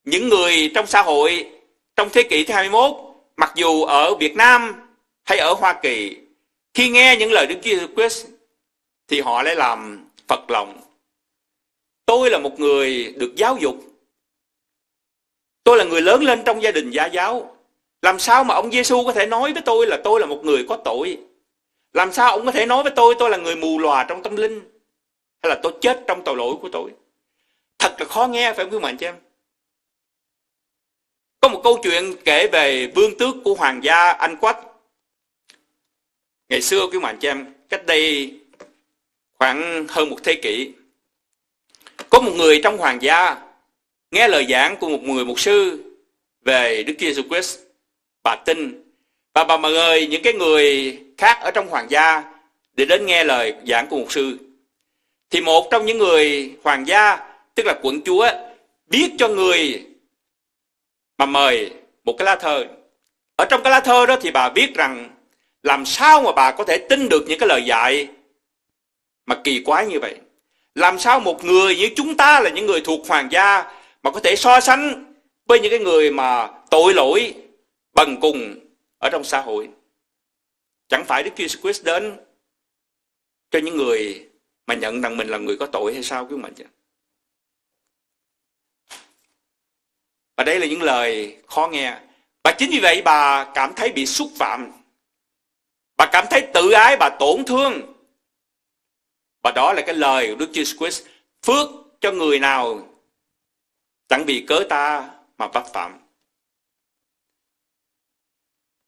[0.05, 1.51] những người trong xã hội
[1.97, 2.97] trong thế kỷ thứ 21
[3.37, 4.89] mặc dù ở Việt Nam
[5.24, 6.16] hay ở Hoa Kỳ,
[6.74, 8.26] khi nghe những lời Đức Chúa Jesus Christ
[9.09, 10.81] thì họ lại làm phật lòng
[12.09, 13.76] tôi là một người được giáo dục.
[15.64, 17.56] Tôi là người lớn lên trong gia đình gia giáo.
[18.02, 20.64] Làm sao mà ông Giêsu có thể nói với tôi là tôi là một người
[20.68, 21.18] có tội?
[21.92, 24.36] Làm sao ông có thể nói với tôi tôi là người mù lòa trong tâm
[24.36, 24.61] linh?
[25.42, 26.90] Hay là tôi chết trong tội lỗi của tôi?
[27.78, 29.14] Thật là khó nghe phải không quý mạnh chị em?
[31.40, 34.59] Có một câu chuyện kể về vương tước của hoàng gia Anh Quách.
[36.48, 38.34] Ngày xưa quý mạnh chị em, cách đây
[39.32, 40.72] khoảng hơn một thế kỷ.
[42.11, 43.36] Có một người trong hoàng gia
[44.11, 45.84] nghe lời giảng của một người mục sư
[46.44, 47.59] về Đức Chúa Jesus Christ.
[48.22, 48.84] Bà tin
[49.34, 52.24] và bà mời những cái người khác ở trong hoàng gia
[52.74, 54.38] để đến nghe lời giảng của mục sư.
[55.30, 57.16] Thì một trong những người hoàng gia,
[57.54, 58.28] tức là quận chúa,
[58.86, 59.86] biết cho người
[61.18, 61.70] mà mời
[62.04, 62.66] một cái lá thơ.
[63.36, 65.11] Ở trong cái lá thơ đó thì bà biết rằng
[65.62, 68.09] làm sao mà bà có thể tin được những cái lời dạy
[69.26, 70.20] mà kỳ quái như vậy.
[70.74, 74.20] Làm sao một người như chúng ta là những người thuộc hoàng gia mà có
[74.20, 75.14] thể so sánh
[75.46, 77.34] với những cái người mà tội lỗi
[77.92, 78.54] bần cùng
[78.98, 79.68] ở trong xã hội.
[80.88, 82.16] Chẳng phải Đức Chúa Jesus Christ đến
[83.50, 84.28] cho những người
[84.66, 86.64] mà nhận rằng mình là người có tội hay sao quý mạnh chứ?
[90.36, 91.98] Và đây là những lời khó nghe.
[92.44, 94.72] Và chính vì vậy bà cảm thấy bị xúc phạm.
[95.96, 97.97] Bà cảm thấy tự ái, bà tổn thương.
[99.43, 101.07] Và đó là cái lời của Đức Chúa Christ.
[101.43, 101.68] Phước
[102.01, 102.89] cho người nào
[104.09, 105.99] chẳng vì cớ ta mà bắt phạm.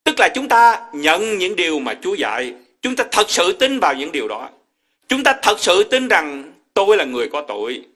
[0.05, 2.55] Tức là chúng ta nhận những điều mà Chúa dạy.
[2.83, 4.51] Chúng ta thật sự tin vào những điều đó.
[5.09, 7.87] Chúng ta thật sự tin rằng tôi là người có tội.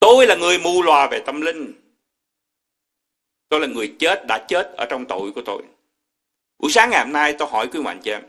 [0.00, 1.72] Tôi là người mù lòa về tâm linh.
[3.48, 5.62] Tôi là người chết, đã chết ở trong tội của tôi.
[6.58, 8.22] Buổi sáng ngày hôm nay tôi hỏi quý mạnh chị em.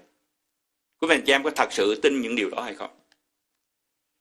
[1.02, 2.90] Quý anh chị em có thật sự tin những điều đó hay không?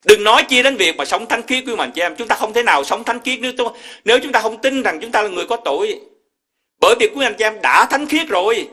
[0.05, 2.15] Đừng nói chi đến việc mà sống thánh khiết quý anh chị em.
[2.19, 4.83] Chúng ta không thể nào sống thánh khiết nếu, tôi, nếu chúng ta không tin
[4.83, 6.01] rằng chúng ta là người có tội.
[6.81, 8.69] Bởi vì quý anh chị em đã thánh khiết rồi.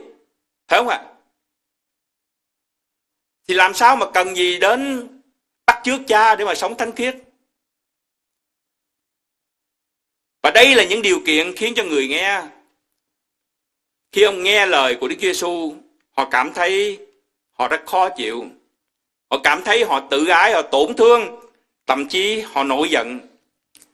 [0.68, 1.04] Phải không ạ?
[3.48, 5.08] Thì làm sao mà cần gì đến
[5.66, 7.16] bắt trước cha để mà sống thánh khiết?
[10.42, 12.42] Và đây là những điều kiện khiến cho người nghe
[14.12, 15.76] khi ông nghe lời của Đức Chúa Giêsu,
[16.10, 17.05] họ cảm thấy
[17.58, 18.44] họ rất khó chịu.
[19.30, 21.40] Họ cảm thấy họ tự ái, họ tổn thương,
[21.86, 23.20] thậm chí họ nổi giận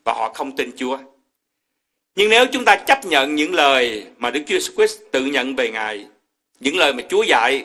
[0.04, 0.98] và họ không tin Chúa.
[2.16, 5.70] Nhưng nếu chúng ta chấp nhận những lời mà Đức Chúa Christ tự nhận về
[5.70, 6.06] Ngài,
[6.60, 7.64] những lời mà Chúa dạy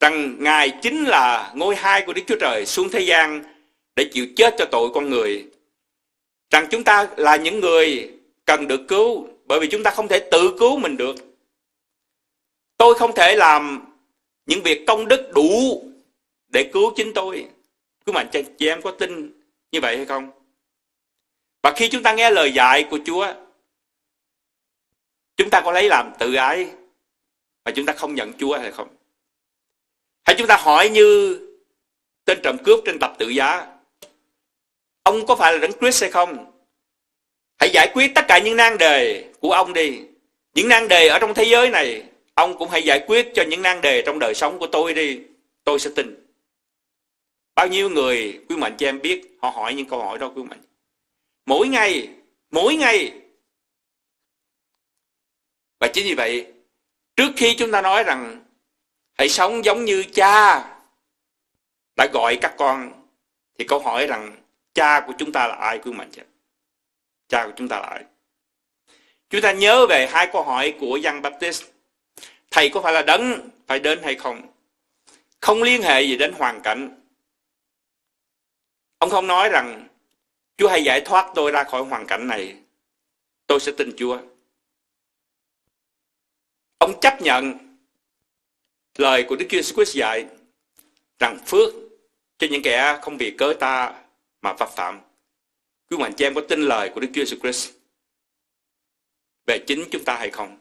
[0.00, 3.44] rằng Ngài chính là ngôi hai của Đức Chúa Trời xuống thế gian
[3.96, 5.46] để chịu chết cho tội con người.
[6.50, 8.10] Rằng chúng ta là những người
[8.46, 11.16] cần được cứu bởi vì chúng ta không thể tự cứu mình được.
[12.76, 13.89] Tôi không thể làm
[14.50, 15.82] những việc công đức đủ
[16.48, 17.46] để cứu chính tôi.
[18.06, 19.40] Cứ mà chị em có tin
[19.72, 20.30] như vậy hay không?
[21.62, 23.34] Và khi chúng ta nghe lời dạy của Chúa,
[25.36, 26.66] chúng ta có lấy làm tự ái
[27.64, 28.88] mà chúng ta không nhận Chúa hay không?
[30.24, 31.38] Hay chúng ta hỏi như
[32.24, 33.66] tên trộm cướp trên tập tự giá,
[35.02, 36.52] ông có phải là đấng Christ hay không?
[37.58, 40.00] Hãy giải quyết tất cả những nan đề của ông đi.
[40.54, 42.09] Những nan đề ở trong thế giới này,
[42.40, 45.20] ông cũng hãy giải quyết cho những nan đề trong đời sống của tôi đi.
[45.64, 46.26] Tôi sẽ tin.
[47.54, 50.42] Bao nhiêu người quý mạnh cho em biết họ hỏi những câu hỏi đó quý
[50.42, 50.62] mạnh.
[51.46, 52.08] Mỗi ngày,
[52.50, 53.12] mỗi ngày.
[55.80, 56.52] Và chính vì vậy,
[57.16, 58.44] trước khi chúng ta nói rằng
[59.18, 60.58] hãy sống giống như cha
[61.96, 62.92] đã gọi các con,
[63.58, 64.36] thì câu hỏi rằng
[64.74, 66.22] cha của chúng ta là ai quý mạnh chứ?
[67.28, 68.04] Cha của chúng ta là ai?
[69.30, 71.64] Chúng ta nhớ về hai câu hỏi của Giăng Baptist.
[72.50, 74.42] Thầy có phải là đấng phải đến hay không?
[75.40, 77.00] Không liên hệ gì đến hoàn cảnh.
[78.98, 79.88] Ông không nói rằng,
[80.56, 82.56] Chúa hãy giải thoát tôi ra khỏi hoàn cảnh này.
[83.46, 84.20] Tôi sẽ tin Chúa.
[86.78, 87.54] Ông chấp nhận
[88.96, 90.26] lời của Đức Chúa Jesus dạy
[91.18, 91.74] rằng phước
[92.38, 94.02] cho những kẻ không vì cớ ta
[94.42, 95.00] mà phạm phạm.
[95.90, 97.70] Quý mạnh chị em có tin lời của Đức Chúa Jesus Christ
[99.46, 100.59] về chính chúng ta hay không?